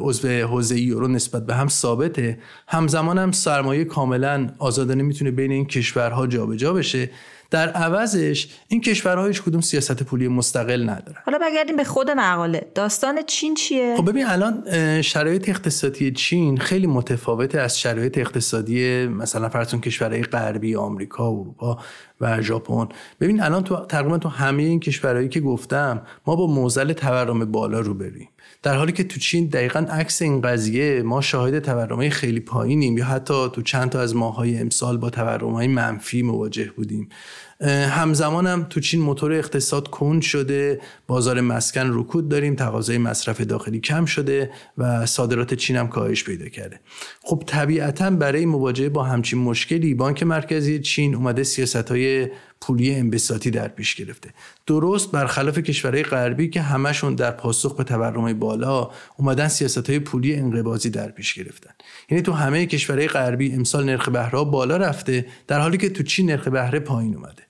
[0.02, 2.40] عضو حوزه یورو نسبت به هم ثابته.
[2.68, 7.10] همزمان هم سرمایه کاملا آزادانه می‌تونه بین این کشورها جابجا بشه.
[7.52, 11.22] در عوضش این کشورها هیچ کدوم سیاست پولی مستقل ندارن.
[11.26, 12.72] حالا بگردیم به خود مقاله.
[12.76, 14.64] داستان چین چیه؟ خب ببین الان
[15.02, 21.80] شرایط اقتصادی چین خیلی متفاوته از شرایط اقتصادی مثلا فرض کشورهای غربی آمریکا اروپا
[22.22, 22.88] و ژاپن.
[23.20, 27.80] ببین الان تو تقریبا تو همه این کشورهایی که گفتم ما با موزل تورم بالا
[27.80, 28.30] رو بریم
[28.64, 33.06] در حالی که تو چین دقیقا عکس این قضیه ما شاهد تورمای خیلی پایینیم یا
[33.06, 37.10] حتی تو چند تا از ماهای امسال با تورمای منفی مواجه بودیم.
[37.90, 43.80] همزمان هم تو چین موتور اقتصاد کند شده بازار مسکن رکود داریم تقاضای مصرف داخلی
[43.80, 46.80] کم شده و صادرات چین هم کاهش پیدا کرده.
[47.24, 52.28] خب طبیعتا برای مواجهه با همچین مشکلی بانک مرکزی چین اومده سیاست های
[52.62, 54.30] پولی انبساطی در پیش گرفته.
[54.68, 60.36] درست برخلاف کشورهای غربی که همشون در پاسخ به تورم بالا اومدن سیاست های پولی
[60.36, 61.72] انقباضی در پیش گرفتن.
[62.10, 66.32] یعنی تو همه کشورهای غربی امسال نرخ بهره بالا رفته در حالی که تو چین
[66.32, 67.44] نرخ بهره پایین اومده.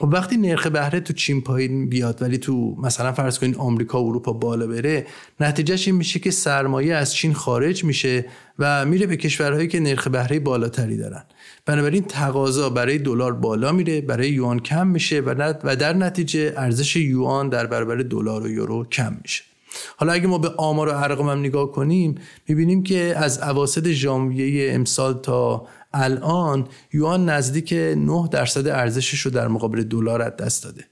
[0.00, 4.08] خب وقتی نرخ بهره تو چین پایین بیاد ولی تو مثلا فرض کنید آمریکا و
[4.08, 5.06] اروپا بالا بره
[5.40, 8.26] نتیجهش این میشه که سرمایه از چین خارج میشه
[8.58, 11.24] و میره به کشورهایی که نرخ بهره بالاتری دارن.
[11.68, 15.22] بنابراین تقاضا برای دلار بالا میره برای یوان کم میشه
[15.64, 19.44] و در نتیجه ارزش یوان در برابر دلار و یورو کم میشه.
[19.96, 22.14] حالا اگه ما به آمار و ارقام هم نگاه کنیم
[22.48, 29.48] می‌بینیم که از اواسط ژانویه امسال تا الان یوان نزدیک 9 درصد ارزشش رو در
[29.48, 30.84] مقابل دلار از دست داده.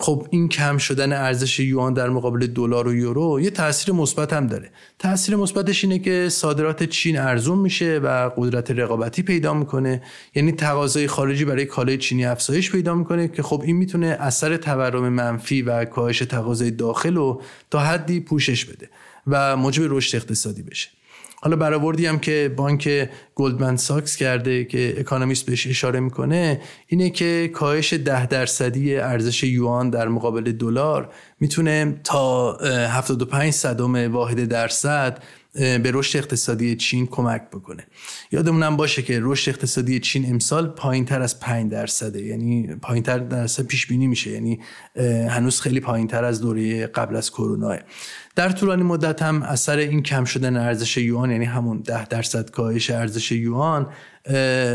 [0.00, 4.46] خب این کم شدن ارزش یوان در مقابل دلار و یورو یه تاثیر مثبت هم
[4.46, 4.70] داره.
[4.98, 10.02] تاثیر مثبتش اینه که صادرات چین ارزون میشه و قدرت رقابتی پیدا می‌کنه.
[10.34, 15.08] یعنی تقاضای خارجی برای کالای چینی افزایش پیدا می‌کنه که خب این می‌تونه اثر تورم
[15.08, 18.90] منفی و کاهش تقاضای داخل رو تا حدی پوشش بده
[19.26, 20.88] و موجب رشد اقتصادی بشه.
[21.40, 27.50] حالا برآوردی هم که بانک گلدمن ساکس کرده که اکانومیست بهش اشاره می‌کنه اینه که
[27.54, 35.22] کاهش ده درصدی ارزش یوان در مقابل دلار می‌تونه تا 75 صدم واحد درصد
[35.54, 37.86] به رشد اقتصادی چین کمک بکنه.
[38.32, 43.18] یادمونم باشه که رشد اقتصادی چین امسال پایین تر از 5 درصده یعنی پایین تر
[43.18, 44.60] درصد پیش بینی میشه یعنی
[45.28, 47.76] هنوز خیلی پایین تر از دوره قبل از کرونا
[48.38, 52.90] در طولانی مدت هم اثر این کم شدن ارزش یوان یعنی همون ده درصد کاهش
[52.90, 53.86] ارزش یوان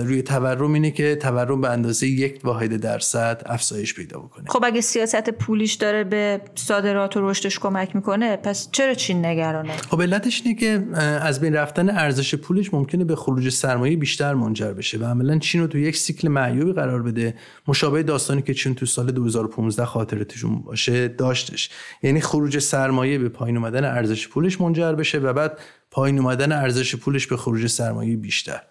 [0.03, 4.49] روی تورم اینه که تورم به اندازه یک واحد درصد افزایش پیدا بکنه.
[4.49, 9.77] خب اگه سیاست پولیش داره به صادرات و رشدش کمک می‌کنه پس چرا چین نگرانه؟
[9.77, 10.83] خب علتش اینه که
[11.21, 15.61] از بین رفتن ارزش پولش ممکنه به خروج سرمایه بیشتر منجر بشه و عملا چین
[15.61, 17.35] رو تو یک سیکل معیوبی قرار بده.
[17.67, 21.69] مشابه داستانی که چین تو سال 2015 خاطرتشون باشه داشتش.
[22.03, 25.59] یعنی خروج سرمایه به پایین اومدن ارزش پولش منجر بشه و بعد
[25.91, 28.61] پایین اومدن ارزش پولش به خروج سرمایه بیشتر.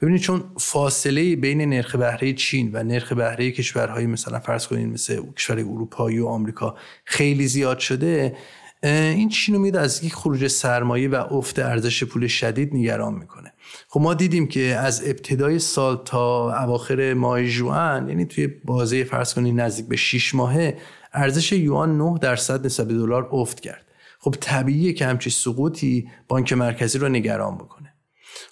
[0.00, 5.22] ببینید چون فاصله بین نرخ بهره چین و نرخ بهره کشورهای مثلا فرض کنید مثل
[5.36, 8.36] کشور اروپایی و آمریکا خیلی زیاد شده
[8.82, 13.52] این چین میاد از یک خروج سرمایه و افت ارزش پول شدید نگران می‌کنه.
[13.88, 19.34] خب ما دیدیم که از ابتدای سال تا اواخر ماه جوان یعنی توی بازه فرض
[19.34, 20.76] کنید نزدیک به 6 ماهه
[21.12, 23.84] ارزش یوان 9 درصد نسبت به دلار افت کرد.
[24.24, 27.94] خب طبیعیه که همچی سقوطی بانک مرکزی رو نگران بکنه.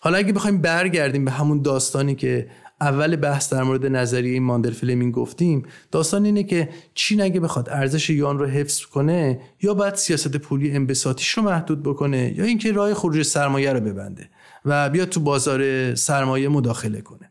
[0.00, 5.14] حالا اگه بخوایم برگردیم به همون داستانی که اول بحث در مورد نظریه ماندل فلمینگ
[5.14, 10.36] گفتیم داستان اینه که چین اگه بخواد ارزش یوان رو حفظ کنه یا باید سیاست
[10.36, 14.30] پولی انبساطیش رو محدود بکنه یا اینکه راه خروج سرمایه رو ببنده
[14.64, 17.30] و بیاد تو بازار سرمایه مداخله کنه.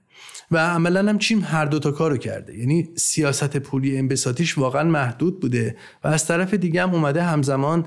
[0.52, 2.58] و عملا هم چین هر دو تا کارو کرده.
[2.58, 7.86] یعنی سیاست پولی انبساطیش واقعا محدود بوده و از طرف دیگه هم اومده همزمان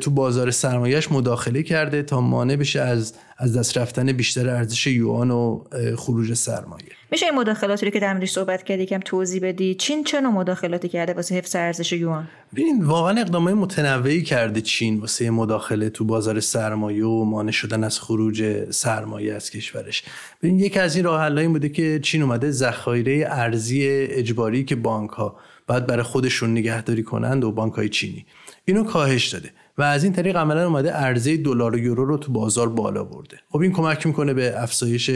[0.00, 5.30] تو بازار سرمایهش مداخله کرده تا مانع بشه از از دست رفتن بیشتر ارزش یوان
[5.30, 5.64] و
[5.96, 6.86] خروج سرمایه.
[7.10, 10.88] میشه این مداخلاتی رو که در صحبت کردی یکم توضیح بدی چین چه نوع مداخلاتی
[10.88, 16.40] کرده واسه حفظ ارزش یوان؟ ببین واقعا اقدامات متنوعی کرده چین واسه مداخله تو بازار
[16.40, 20.02] سرمایه و مانع شدن از خروج سرمایه از کشورش.
[20.42, 25.10] ببین یکی از این راه حلایی بوده که چین اومده ذخایر ارزی اجباری که بانک
[25.10, 28.26] ها باید برای خودشون نگهداری کنند و بانک های چینی.
[28.64, 29.52] اینو کاهش داده.
[29.78, 33.36] و از این طریق عملا اومده عرضه دلار و یورو رو تو بازار بالا برده.
[33.50, 35.10] خب این کمک می‌کنه به افزایش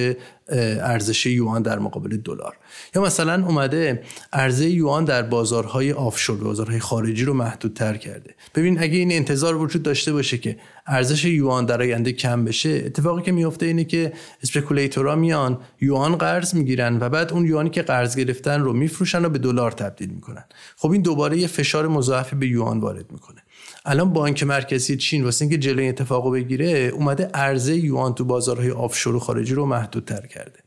[0.49, 2.57] ارزش یوان در مقابل دلار.
[2.95, 8.35] یا مثلا اومده عرضه یوان در بازارهای آفشور بازارهای خارجی رو محدودتر کرده.
[8.55, 13.23] ببین اگه این انتظار وجود داشته باشه که ارزش یوان در آینده کم بشه اتفاقی
[13.23, 18.17] که میفته اینه که اسپکولیتورا میان یوان قرض می‌گیرن و بعد اون یوانی که قرض
[18.17, 20.45] گرفتن رو میفروشن و به دلار تبدیل می‌کنن.
[20.77, 23.43] خب این دوباره یه فشار مضاعفی به یوان وارد می‌کنه.
[23.85, 29.15] الان بانک مرکزی چین واسه اینکه جلوی اتفاقو بگیره اومده عرضه یوان تو بازارهای آفشور
[29.15, 30.59] و خارجی رو محدودتر کرده.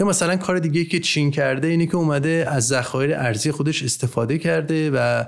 [0.00, 4.38] یا مثلا کار دیگه که چین کرده اینه که اومده از ذخایر ارزی خودش استفاده
[4.38, 5.24] کرده و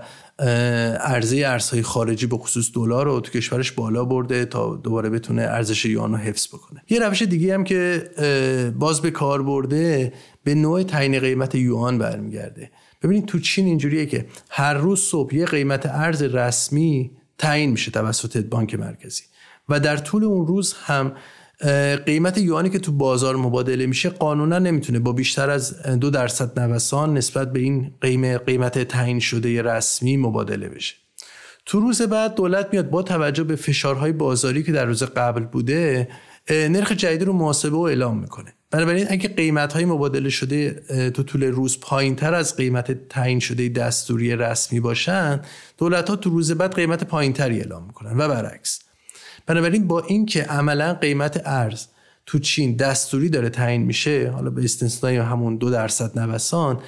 [1.00, 5.84] عرضه ارزهای خارجی به خصوص دلار رو تو کشورش بالا برده تا دوباره بتونه ارزش
[5.84, 6.82] یوان رو حفظ بکنه.
[6.88, 8.10] یه روش دیگه هم که
[8.78, 10.12] باز به کار برده
[10.44, 12.70] به نوع تعیین قیمت یوان برمیگرده.
[13.02, 18.44] ببینید تو چین اینجوریه که هر روز صبح یه قیمت ارز رسمی تعیین میشه توسط
[18.44, 19.22] بانک مرکزی.
[19.68, 21.12] و در طول اون روز هم
[22.06, 27.14] قیمت یوانی که تو بازار مبادله میشه قانونا نمی‌تونه با بیشتر از دو درصد نوسان
[27.16, 30.94] نسبت به این قیمت تعیین شده رسمی مبادله بشه.
[31.66, 36.08] تو روز بعد دولت میاد با توجه به فشارهای بازاری که در روز قبل بوده
[36.50, 38.54] نرخ جدید رو محاسبه و اعلام می‌کنه.
[38.70, 40.70] بنابراین اگه قیمت های مبادله شده
[41.10, 45.40] تو طول روز پایین تر از قیمت تعیین شده دستوری رسمی باشن
[45.78, 48.80] دولت ها تو روز بعد قیمت پایین تری اعلام می‌کنن و برعکس.
[49.46, 51.86] بنابراین با اینکه عملا قیمت ارز
[52.26, 56.80] تو چین دستوری داره تعیین میشه حالا به استثنای همون دو درصد نوسان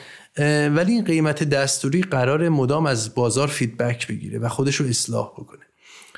[0.77, 5.61] ولی این قیمت دستوری قرار مدام از بازار فیدبک بگیره و خودش رو اصلاح بکنه.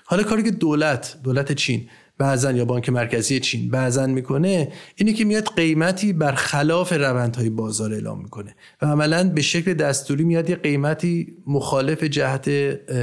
[0.05, 5.25] حالا کاری که دولت دولت چین بعضا یا بانک مرکزی چین بعضا می‌کنه اینه که
[5.25, 10.57] میاد قیمتی بر خلاف روندهای بازار اعلام می‌کنه و عملا به شکل دستوری میاد یه
[10.57, 12.51] قیمتی مخالف جهت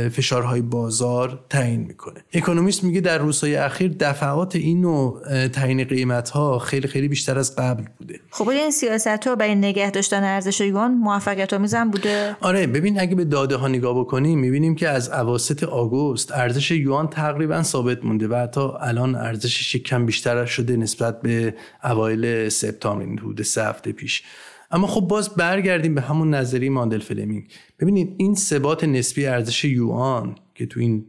[0.10, 2.24] فشارهای بازار تعیین می‌کنه.
[2.34, 7.56] اکونومیست میگه در روزهای اخیر دفعات این نوع تعیین قیمت ها خیلی خیلی بیشتر از
[7.56, 8.20] قبل بوده.
[8.30, 12.36] خب این سیاست ها برای نگه داشتن ارزش یوان موفقیت آمیزم بوده.
[12.42, 17.08] آره ببین اگه به داده ها نگاه بکنیم می‌بینیم که از اواسط آگوست ارزش یوان
[17.08, 18.70] تقریبا ثابت مونده و حتی
[19.00, 24.24] الان ارزشش کم بیشتر شده نسبت به اوایل سپتامبر این حدود سه هفته پیش.
[24.72, 27.52] اما خب باز برگردیم به همون نظری ماندل فلمینگ.
[27.80, 31.06] ببینید این ثبات نسبی ارزش یوان که تو این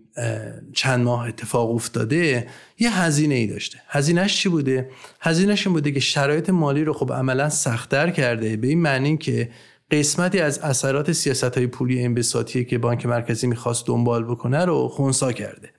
[0.72, 2.46] چند ماه اتفاق افتاده
[2.78, 3.78] یه هزینه ای داشته.
[3.88, 8.68] هزینهش چی بوده؟ هزینهش این بوده که شرایط مالی رو خب عملا سختتر کرده به
[8.68, 9.50] این معنی که
[9.90, 15.32] قسمتی از اثرات سیاست های پولی انبساطی که بانک مرکزی می‌خواست دنبال بکنه رو خونسا
[15.32, 15.70] کرده.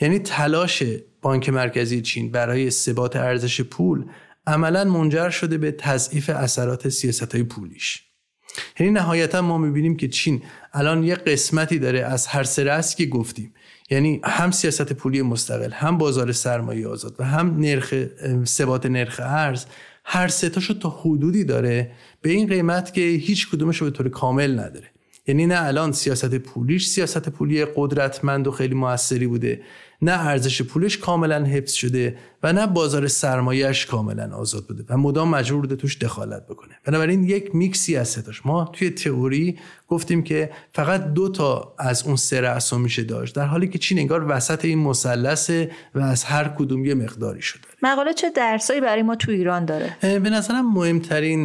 [0.00, 0.82] یعنی تلاش
[1.22, 4.04] بانک مرکزی چین برای ثبات ارزش پول
[4.46, 8.02] عملا منجر شده به تضعیف اثرات سیاست های پولیش.
[8.80, 13.54] یعنی نهایتا ما می‌بینیم که چین الان یه قسمتی داره از هر سه که گفتیم.
[13.90, 17.94] یعنی هم سیاست پولی مستقل هم بازار سرمایه آزاد و هم نرخ
[18.44, 19.64] ثبات نرخ ارز
[20.04, 24.52] هر سه تاشو تا حدودی داره به این قیمت که هیچ کدومش به طور کامل
[24.52, 24.90] نداره.
[25.26, 29.62] یعنی نه الان سیاست پولیش سیاست پولی قدرتمند و خیلی موثری بوده
[30.02, 35.28] نه ارزش پولش کاملا حفظ شده و نه بازار سرمایهش کاملا آزاد بوده و مدام
[35.28, 36.74] مجبور بوده توش دخالت بکنه.
[36.84, 39.58] بنابراین یک میکسی از ستاش ما توی تئوری
[39.88, 43.98] گفتیم که فقط دو تا از اون سه رأس میشه داشت در حالی که چین
[43.98, 47.62] انگار وسط این مثلثه و از هر کدوم یه مقداری شده.
[47.82, 51.44] مقاله چه درسایی برای ما تو ایران داره؟ به نظرم مهمترین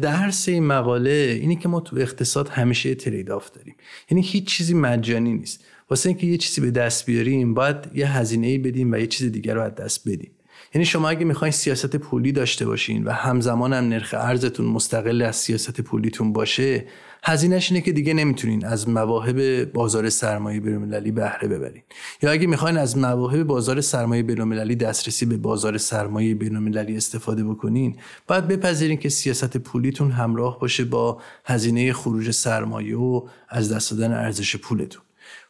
[0.00, 3.74] درس این مقاله اینه که ما تو اقتصاد همیشه ترید آف داریم.
[4.10, 5.64] یعنی هیچ چیزی مجانی نیست.
[5.92, 9.32] واسه اینکه یه چیزی به دست بیاریم باید یه هزینه ای بدیم و یه چیز
[9.32, 10.30] دیگر رو از دست بدیم.
[10.74, 15.36] یعنی شما اگه می‌خواین سیاست پولی داشته باشین و همزمان هم نرخ ارزتون مستقل از
[15.36, 16.86] سیاست پولیتون باشه
[17.24, 21.82] هزینهش اینه که دیگه نمی‌تونین از مواهب بازار سرمایه بینالمللی بهره ببرین.
[22.22, 27.96] یا اگه می‌خواین از مواهب بازار سرمایه بینالمللی دسترسی به بازار سرمایه بینالمللی استفاده بکنین
[28.26, 34.12] باید بپذیرین که سیاست پولیتون همراه باشه با هزینه خروج سرمایه و از دست دادن
[34.12, 35.01] ارزش پولتون.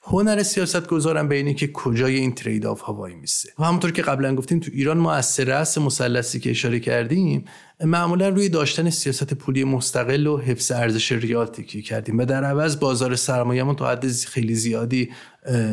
[0.04, 3.92] هنر سیاست گذارم به اینه که کجای این ترید آف ها وای میسته و همونطور
[3.92, 7.44] که قبلا گفتیم تو ایران ما از رأس مثلثی که اشاره کردیم
[7.84, 12.18] معمولا روی داشتن سیاست پولی مستقل و حفظ ارزش ریال تکیه کردیم.
[12.18, 15.10] و در عوض بازار سرمایهمون تا حد خیلی زیادی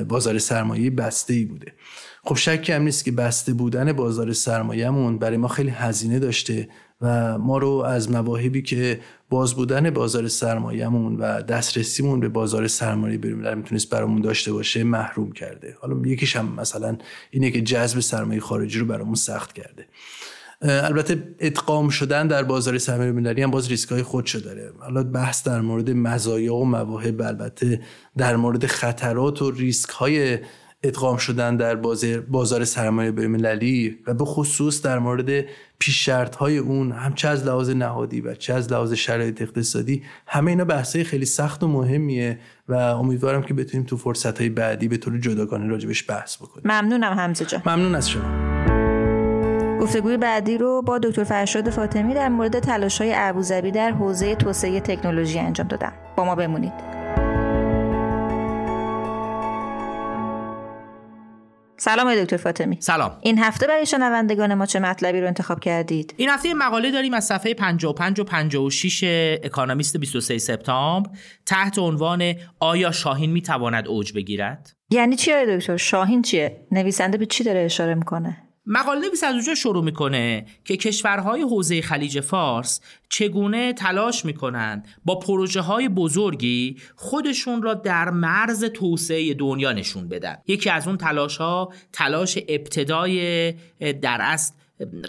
[0.08, 1.74] بازار سرمایه بسته ای بوده.
[2.24, 6.70] خب شکی هم نیست که بسته بودن بازار سرمایهمون برای ما خیلی هزینه داشته.
[7.02, 13.18] و ما رو از مواهبی که باز بودن بازار سرمایهمون و دسترسیمون به بازار سرمایه
[13.18, 15.78] بین‌المللی می‌تونست برامون داشته باشه محروم کرده.
[15.82, 16.98] حالا یکیش هم مثلا
[17.32, 19.86] اینه که جذب سرمایه خارجی رو برامون سخت کرده.
[20.62, 24.72] البته ادغام شدن در بازار سرمایه بین‌المللی هم باز ریسک های خودشو داره.
[24.80, 27.82] حالا بحث در مورد مزایا و مواهب البته
[28.18, 30.40] در مورد خطرات و ریسک های
[30.84, 35.46] ادغام شدن در بازار, بازار سرمایه بین‌المللی و به خصوص در مورد
[35.80, 40.04] پیش شرط های اون هم چه از لحاظ نهادی و چه از لحاظ شرایط اقتصادی
[40.28, 44.88] همه اینا بحثای خیلی سخت و مهمیه و امیدوارم که بتونیم تو فرصت های بعدی
[44.88, 46.64] به طور جداگانه راجبش بحث بکنیم.
[46.66, 47.62] ممنونم حمزه جان.
[47.66, 48.60] ممنون از شما.
[49.82, 54.80] گفتگوی بعدی رو با دکتر فرشاد فاطمی در مورد تلاش های ابوظبی در حوزه توسعه
[54.80, 55.94] تکنولوژی انجام دادم.
[56.16, 56.99] با ما بمونید.
[61.80, 62.78] سلام دکتر فاطمی.
[62.82, 63.18] سلام.
[63.22, 67.26] این هفته برای شنوندگان ما چه مطلبی رو انتخاب کردید؟ این هفته مقاله داریم از
[67.26, 69.04] صفحه 55 و 56
[69.44, 71.10] اکانومیست 23 سپتامبر
[71.46, 77.44] تحت عنوان آیا شاهین می‌تواند اوج بگیرد؟ یعنی چی دکتر؟ شاهین چیه؟ نویسنده به چی
[77.44, 83.74] داره اشاره می‌کنه؟ مقاله نویس از اونجا شروع می‌کنه که کشورهای حوزه خلیج فارس چگونه
[83.74, 90.38] تلاش می‌کنن با پروژه های بزرگی خودشون را در مرز توسعه دنیا نشون بدن.
[90.48, 93.52] یکی از اون تلاش ها تلاش ابتدای
[94.02, 94.54] در اصل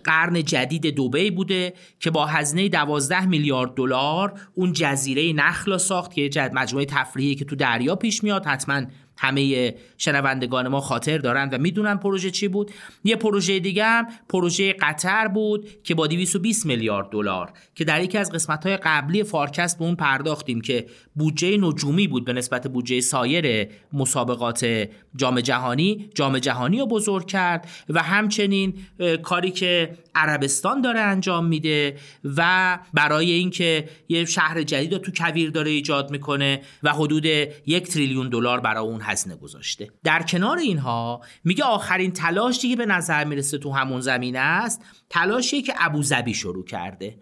[0.04, 6.50] قرن جدید دوبی بوده که با هزینه 12 میلیارد دلار اون جزیره نخلا ساخت که
[6.52, 8.82] مجموعه تفریحی که تو دریا پیش میاد حتما
[9.20, 12.70] همه شنوندگان ما خاطر دارن و می‌دونن پروژه چی بود.
[13.04, 18.18] یه پروژه دیگه هم پروژه قطر بود که با 220 میلیارد دلار که در یکی
[18.18, 23.00] از قسمت های قبلی فارکست به اون پرداختیم که بودجه نجومی بود به نسبت بودجه
[23.00, 26.10] سایر مسابقات جام جهانی.
[26.14, 28.74] جام جهانی رو بزرگ کرد و همچنین
[29.22, 31.96] کاری که عربستان داره انجام میده
[32.36, 37.26] و برای اینکه یه شهر جدید رو تو کویر داره ایجاد می‌کنه و حدود
[37.66, 39.90] یک تریلیون دلار برای اون هزینه گذاشته.
[40.04, 44.80] در کنار اینها میگه آخرین تلاشی که به نظر می‌رسه تو همون زمینه است
[45.10, 47.18] تلاشی که ابوظبی شروع کرده.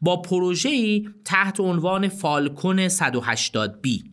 [0.00, 4.04] با پروژه‌ای تحت عنوان فالکون 180 بی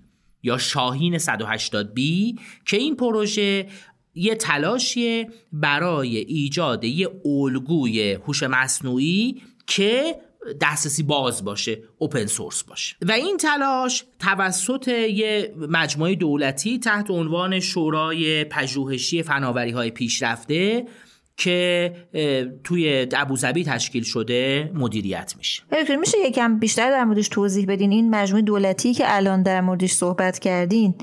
[0.44, 3.68] یا شاهین 180 بی که این پروژه
[4.16, 10.16] یه تلاشیه برای ایجاد یه الگوی هوش مصنوعی که
[10.62, 12.96] دسترسی باز باشه اوپن سورس باشه.
[13.02, 20.86] و این تلاش توسط یه مجموعه دولتی تحت عنوان شورای پژوهشی فناوری های پیشرفته
[21.38, 21.94] که
[22.64, 25.64] توی ابوظبی تشکیل شده مدیریت میشه.
[26.00, 30.40] میشه یکم بیشتر در موردش توضیح بدین؟ این مجموعه دولتی که الان در موردش صحبت
[30.40, 30.96] کردین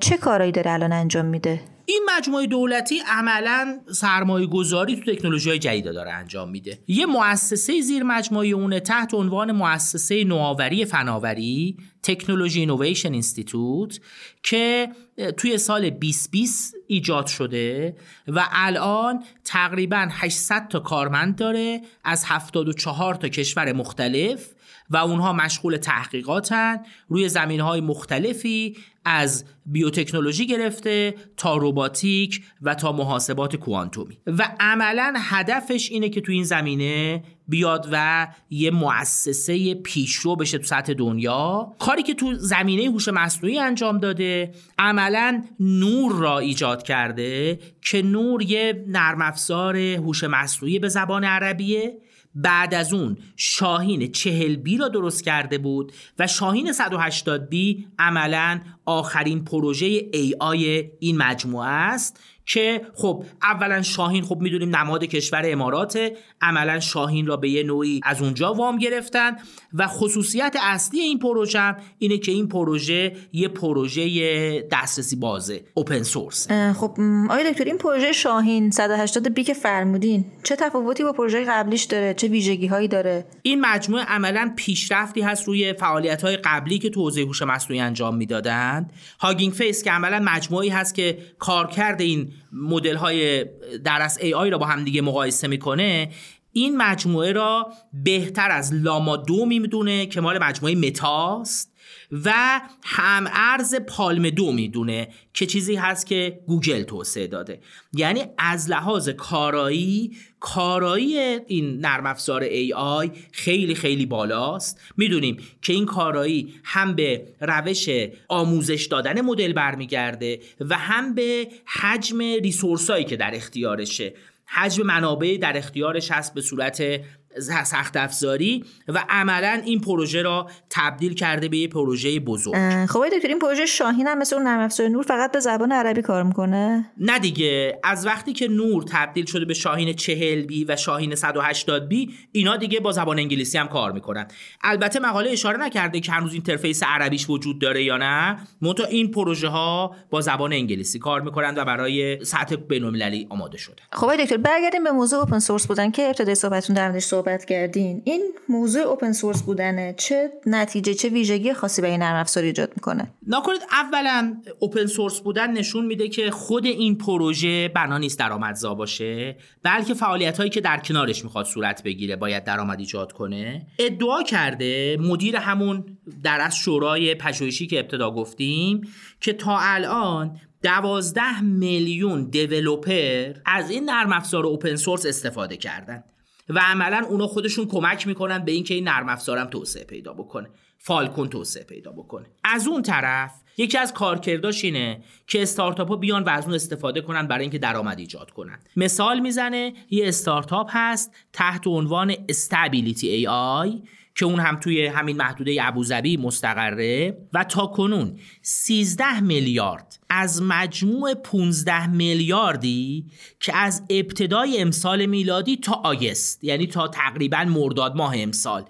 [0.00, 5.58] چه کارایی داره الان انجام میده؟ این مجموعه دولتی عملا سرمایه گذاری تو تکنولوژی های
[5.58, 6.78] جدید داره انجام میده.
[6.86, 14.00] یه مؤسسه زیر مجموعه اونه تحت عنوان مؤسسه نوآوری فناوری تکنولوژی اینویشن اینستیتوت
[14.42, 14.88] که
[15.36, 17.96] توی سال 2020 ایجاد شده
[18.28, 24.55] و الان تقریبا 800 تا کارمند داره از 74 تا کشور مختلف.
[24.90, 26.76] و اونها مشغول تحقیقاتن.
[27.08, 34.18] روی زمین های مختلفی از بیوتکنولوژی گرفته تا روباتیک و تا محاسبات کوانتومی.
[34.26, 40.64] و عملا هدفش اینه که تو این زمینه بیاد و یه مؤسسه پیشرو بشه تو
[40.64, 41.72] سطح دنیا.
[41.78, 48.42] کاری که تو زمینه هوش مصنوعی انجام داده عملا نور را ایجاد کرده که نور
[48.42, 51.98] یه نرم افزار هوش مصنوعی به زبان عربیه.
[52.36, 58.60] بعد از اون شاهین چهل بی را درست کرده بود و شاهین 180 بی عملا
[58.84, 62.20] آخرین پروژه ای آی این مجموعه است.
[62.46, 68.00] که خب اولا شاهین خب می‌دونیم نماد کشور اماراته عملا شاهین را به یه نوعی
[68.02, 69.36] از اونجا وام گرفتن
[69.74, 76.02] و خصوصیت اصلی این پروژه هم اینه که این پروژه یه پروژه دسترسی بازه اوپن
[76.02, 76.98] سورس خب
[77.30, 82.14] آقای دکتر این پروژه شاهین 180 بی که فرمودین چه تفاوتی با پروژه قبلیش داره؟
[82.14, 87.00] چه ویژگی هایی داره؟ این مجموعه عملا پیشرفتی هست روی فعالیت های قبلی که تو
[87.00, 88.92] حوزه هوش مصنوعی انجام می‌دادند.
[89.20, 93.44] Hugging Face که عملا مجموعی هست که کارکرد این مدل های
[93.84, 96.10] درس AI را با هم دیگه مقایسه می‌کنه
[96.52, 97.72] این مجموعه را
[98.04, 101.75] بهتر از Llama دو می‌دونه که مال مجموعه متاست
[102.12, 107.60] و هم ارز PaLM دو می‌دونه که چیزی هست که گوگل توسعه داده.
[107.92, 114.80] یعنی از لحاظ کارایی کارایی این نرم افزار AI خیلی خیلی بالاست.
[114.96, 117.88] می‌دونیم که این کارایی هم به روش
[118.28, 124.14] آموزش دادن مدل برمیگرده و هم به حجم ریسورسایی که در اختیارشه.
[124.46, 127.00] حجم منابع در اختیارش هست به صورت
[127.40, 132.86] سخت افزاری و عملا این پروژه را تبدیل کرده به یه پروژه بزرگ.
[132.86, 136.02] خب دکتر این پروژه شاهین هم مثل اون نرم افزار نور فقط به زبان عربی
[136.02, 137.80] کار می‌کنه؟ نه دیگه.
[137.84, 142.56] از وقتی که نور تبدیل شده به شاهین 40 B و شاهین 180 B اینا
[142.56, 144.28] دیگه با زبان انگلیسی هم کار می‌کنن.
[144.62, 148.38] البته مقاله اشاره نکرده که هنوز interface عربیش وجود داره یا نه.
[148.62, 153.82] منتها این پروژه ها با زبان انگلیسی کار می‌کنن و برای سطح بین‌المللی آماده شده.
[153.92, 158.02] خب دکتر برگردیم به موضوع open source بودن که ابتدای صحبتتون در صحبت کردین.
[158.04, 159.94] این موضوع open source بودنه.
[159.98, 165.20] چه نتیجه چه ویژگی خاصی به این نرم افزار ایجاد می‌کنه؟ نکنید اولا اوپن سورس
[165.20, 170.60] بودن نشون میده که خود این پروژه بنا نیست درآمدزا باشه بلکه فعالیت هایی که
[170.60, 173.66] در کنارش می‌خواد صورت بگیره باید درآمد ایجاد کنه.
[173.78, 175.84] ادعا کرده مدیر همون
[176.22, 178.80] در از شورای پژوهشی که ابتدا گفتیم
[179.20, 186.04] که تا الان دوازده میلیون دیولوپر از این نرم افزار اوپن سورس استفاده کردن.
[186.48, 190.50] و عملا اونا خودشون کمک می‌کنن به اینکه این نرم افزارم توسعه پیدا بکنه.
[190.78, 192.26] فالکون توسعه پیدا بکنه.
[192.44, 197.00] از اون طرف یکی از کارکرداش اینه که استارتاپ ها بیان و از اون استفاده
[197.00, 198.58] کنن برای اینکه درآمد ایجاد کنن.
[198.76, 203.82] مثال می‌زنه یه استارتاپ هست تحت عنوان استابیلیتی ای آی
[204.16, 207.18] که اون هم توی همین محدوده ابوظبی مستقره.
[207.32, 209.98] و تا کنون 13 میلیارد.
[210.10, 213.06] از مجموع 15 میلیاردی
[213.40, 216.44] که از ابتدای امسال میلادی تا آگست.
[216.44, 218.64] یعنی تا تقریبا مرداد ماه امسال.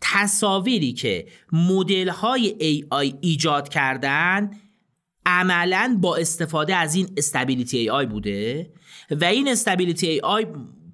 [0.00, 4.50] تصاویری که مدل های AI ایجاد کردن
[5.26, 8.70] عملا با استفاده از این Stability AI بوده.
[9.10, 10.46] و این Stability AI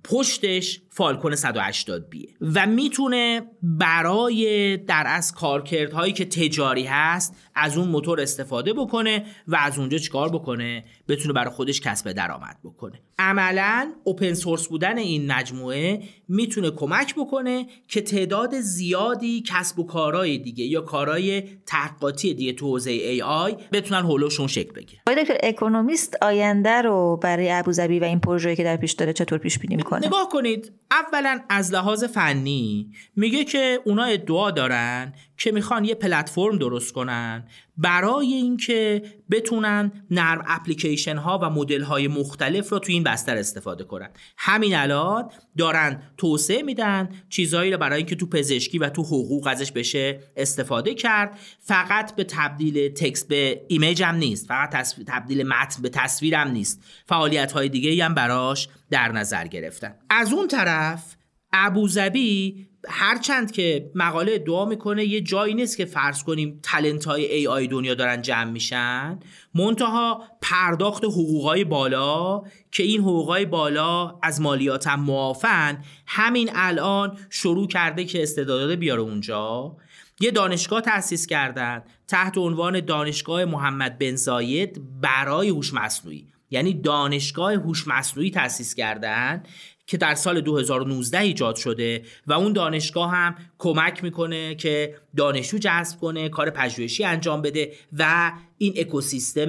[0.04, 7.78] پشتش Falcon 180 B ه و می‌تونه برای در از کارکردهایی که تجاری هست از
[7.78, 13.00] اون موتور استفاده بکنه و از اونجا چیکار بکنه؟ بتونه برای خودش کسب درآمد بکنه.
[13.18, 20.38] عملا open source بودن این مجموعه می‌تونه کمک بکنه که تعداد زیادی کسب و کارهای
[20.38, 25.36] دیگه یا کارهای تحقیقاتی دیگه تو حوزه ای آی بتونن هولوشون شکل بگیره آقای دکتر
[25.42, 29.76] اکونومیست آینده رو برای ابوظبی و این پروژه‌ای که در پیش داره چطور پیش بینی
[29.76, 35.94] می‌کنه؟ نگاه کنید اولا از لحاظ فنی میگه که اونا ادعا دارن که می‌خوان یه
[35.94, 37.48] پلتفرم درست کنن
[37.80, 43.84] برای اینکه بتونن نرم اپلیکیشن ها و مدل های مختلف رو توی این بستر استفاده
[43.84, 44.10] کنن.
[44.36, 49.72] همین الان دارن توسعه میدن چیزهایی رو برای اینکه تو پزشکی و تو حقوق ازش
[49.72, 51.38] بشه استفاده کرد.
[51.60, 54.46] فقط به تبدیل text به image هم نیست.
[54.46, 54.72] فقط
[55.06, 56.82] تبدیل متن به تصویر هم نیست.
[57.06, 59.94] فعالیت های دیگه هم براش در نظر گرفتن.
[60.10, 61.16] از اون طرف
[61.52, 67.68] ابوظبی هرچند که مقاله ادعا می‌کنه یه جایی نیست که فرض کنیم talent های AI
[67.68, 69.20] دنیا دارن جمع میشن.
[69.54, 77.66] منتها پرداخت حقوقای بالا که این حقوقای بالا از مالیات هم معافن همین الان شروع
[77.66, 79.76] کرده که استعدادات بیاره اونجا.
[80.20, 86.26] یه دانشگاه تأسیس کردن تحت عنوان دانشگاه محمد بن زاید برای هوش مصنوعی.
[86.50, 89.42] یعنی دانشگاه هوش مصنوعی تأسیس کردن.
[89.90, 96.00] که در سال 2019 ایجاد شده و اون دانشگاه هم کمک می‌کنه که دانشجو جذب
[96.00, 99.48] کنه کار پژوهشی انجام بده و این اکوسیستم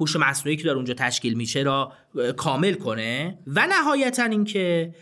[0.00, 1.92] هوش مصنوعی که در اونجا تشکیل میشه را
[2.36, 3.38] کامل کنه.
[3.46, 4.94] و نهایتا اینکه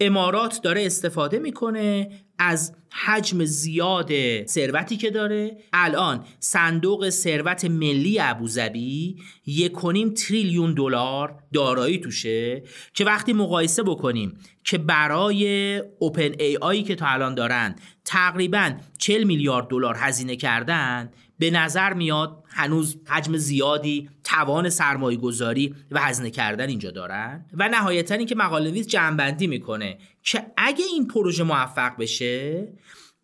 [0.00, 4.10] امارات داره استفاده می‌کنه از حجم زیاد
[4.46, 5.56] ثروتی که داره.
[5.72, 9.72] الان صندوق ثروت ملی ابوظبی یک
[10.16, 12.62] تریلیون دلار دارایی توشه
[12.94, 19.24] که وقتی مقایسه بکنیم که برای اوپن ای آی که تا الان دارن تقریبا 40
[19.24, 26.30] میلیارد دلار هزینه کردن به نظر میاد هنوز حجم زیادی توان سرمایه گذاری و هزینه
[26.30, 31.96] کردن اینجا دارن و نهایتا اینکه مقاله نویس جنبندی می‌کنه که اگه این پروژه موفق
[31.98, 32.68] بشه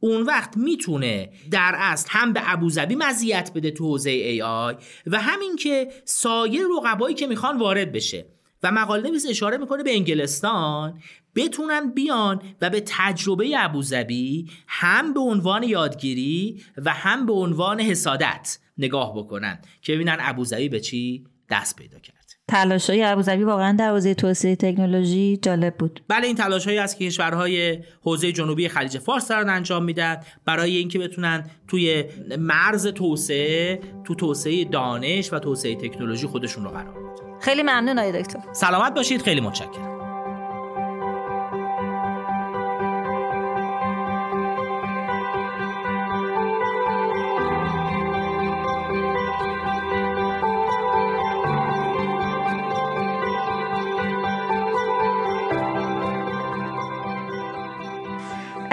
[0.00, 4.74] اون وقت می‌تونه در اصل هم به ابوظبی مزیت بده تو حوزه ای آی
[5.06, 8.33] و همین که سایر رقبایی که می‌خوان وارد بشه.
[8.64, 11.00] و مقاله نویس اشاره می‌کنه به انگلستان.
[11.34, 18.58] بتونن بیان و به تجربه ابوظبی هم به عنوان یادگیری و هم به عنوان حسادت
[18.78, 22.14] نگاه بکنن که ببینن ابوظبی به چی دست پیدا کرد.
[22.48, 26.02] تلاش های ابوظبی واقعا در حوزه توسعه تکنولوژی جالب بود.
[26.08, 30.76] بله این تلاش هایی است که کشورهای حوزه جنوبی خلیج فارس دارن انجام میدن برای
[30.76, 32.04] اینکه بتونن توی
[32.38, 37.23] مرز توسعه تو توسعه دانش و توسعه تکنولوژی خودشون رو قرار بدن.
[37.44, 38.38] خیلی ممنون آقای دکتر.
[38.52, 39.93] سلامت باشید خیلی متشکرم.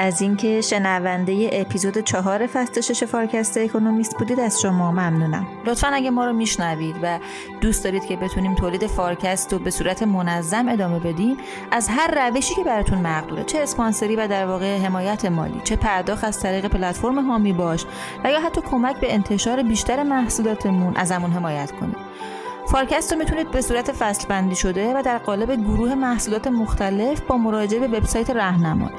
[0.01, 5.47] از اینکه شنونده اپیزود چهار فصل شش فارکست اکونومیست بودید از شما ممنونم.
[5.65, 7.19] لطفا اگه ما رو میشنوید و
[7.61, 11.37] دوست دارید که بتونیم تولید فارکست رو به صورت منظم ادامه بدیم
[11.71, 16.23] از هر روشی که براتون مقدوره چه اسپانسری و در واقع حمایت مالی چه پرداخت
[16.23, 17.85] از طریق پلتفرم حامی باش
[18.23, 22.11] و یا حتی کمک به انتشار بیشتر محصولاتمون ازمون حمایت کنید.
[22.67, 27.37] فارکست رو می‌تونید به صورت فصل بندی شده و در قالب گروه محصولات مختلف با
[27.37, 28.89] مراجعه به وبسایت رهنما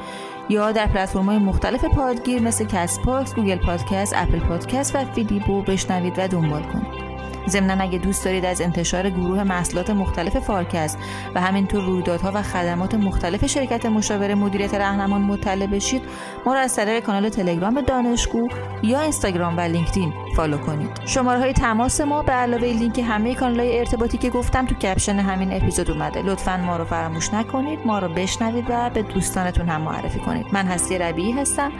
[0.48, 6.28] یا در های مختلف پادگیر مثل Castbox، Google Podcast، Apple Podcast و فیدیبو بشنوید و
[6.28, 7.11] دنبال کنید.
[7.48, 10.98] ضمنا اگه دوست دارید از انتشار گروه محصولات مختلف فارکست
[11.34, 16.02] و همینطور رویدادها و خدمات مختلف شرکت مشاور مدیریت رهنما مطلع بشید
[16.46, 18.48] ما را از طریق کانال تلگرام دانشگو
[18.82, 20.90] یا اینستاگرام و لینکدین follow کنید.
[21.06, 25.16] شماره های تماس ما به علاوه لینک همه کانال های ارتباطی که گفتم تو caption
[25.16, 26.22] همین اپیزود اومده.
[26.22, 30.46] لطفا ما رو فراموش نکنید ما رو بشنوید و به دوستانتون هم معرفی کنید.
[30.52, 31.72] من هستی ربیعی هستم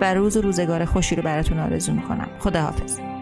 [0.00, 2.28] و روز و روزگار خوشی رو براتون آرزو می‌کنم.
[2.38, 3.15] خداحافظ.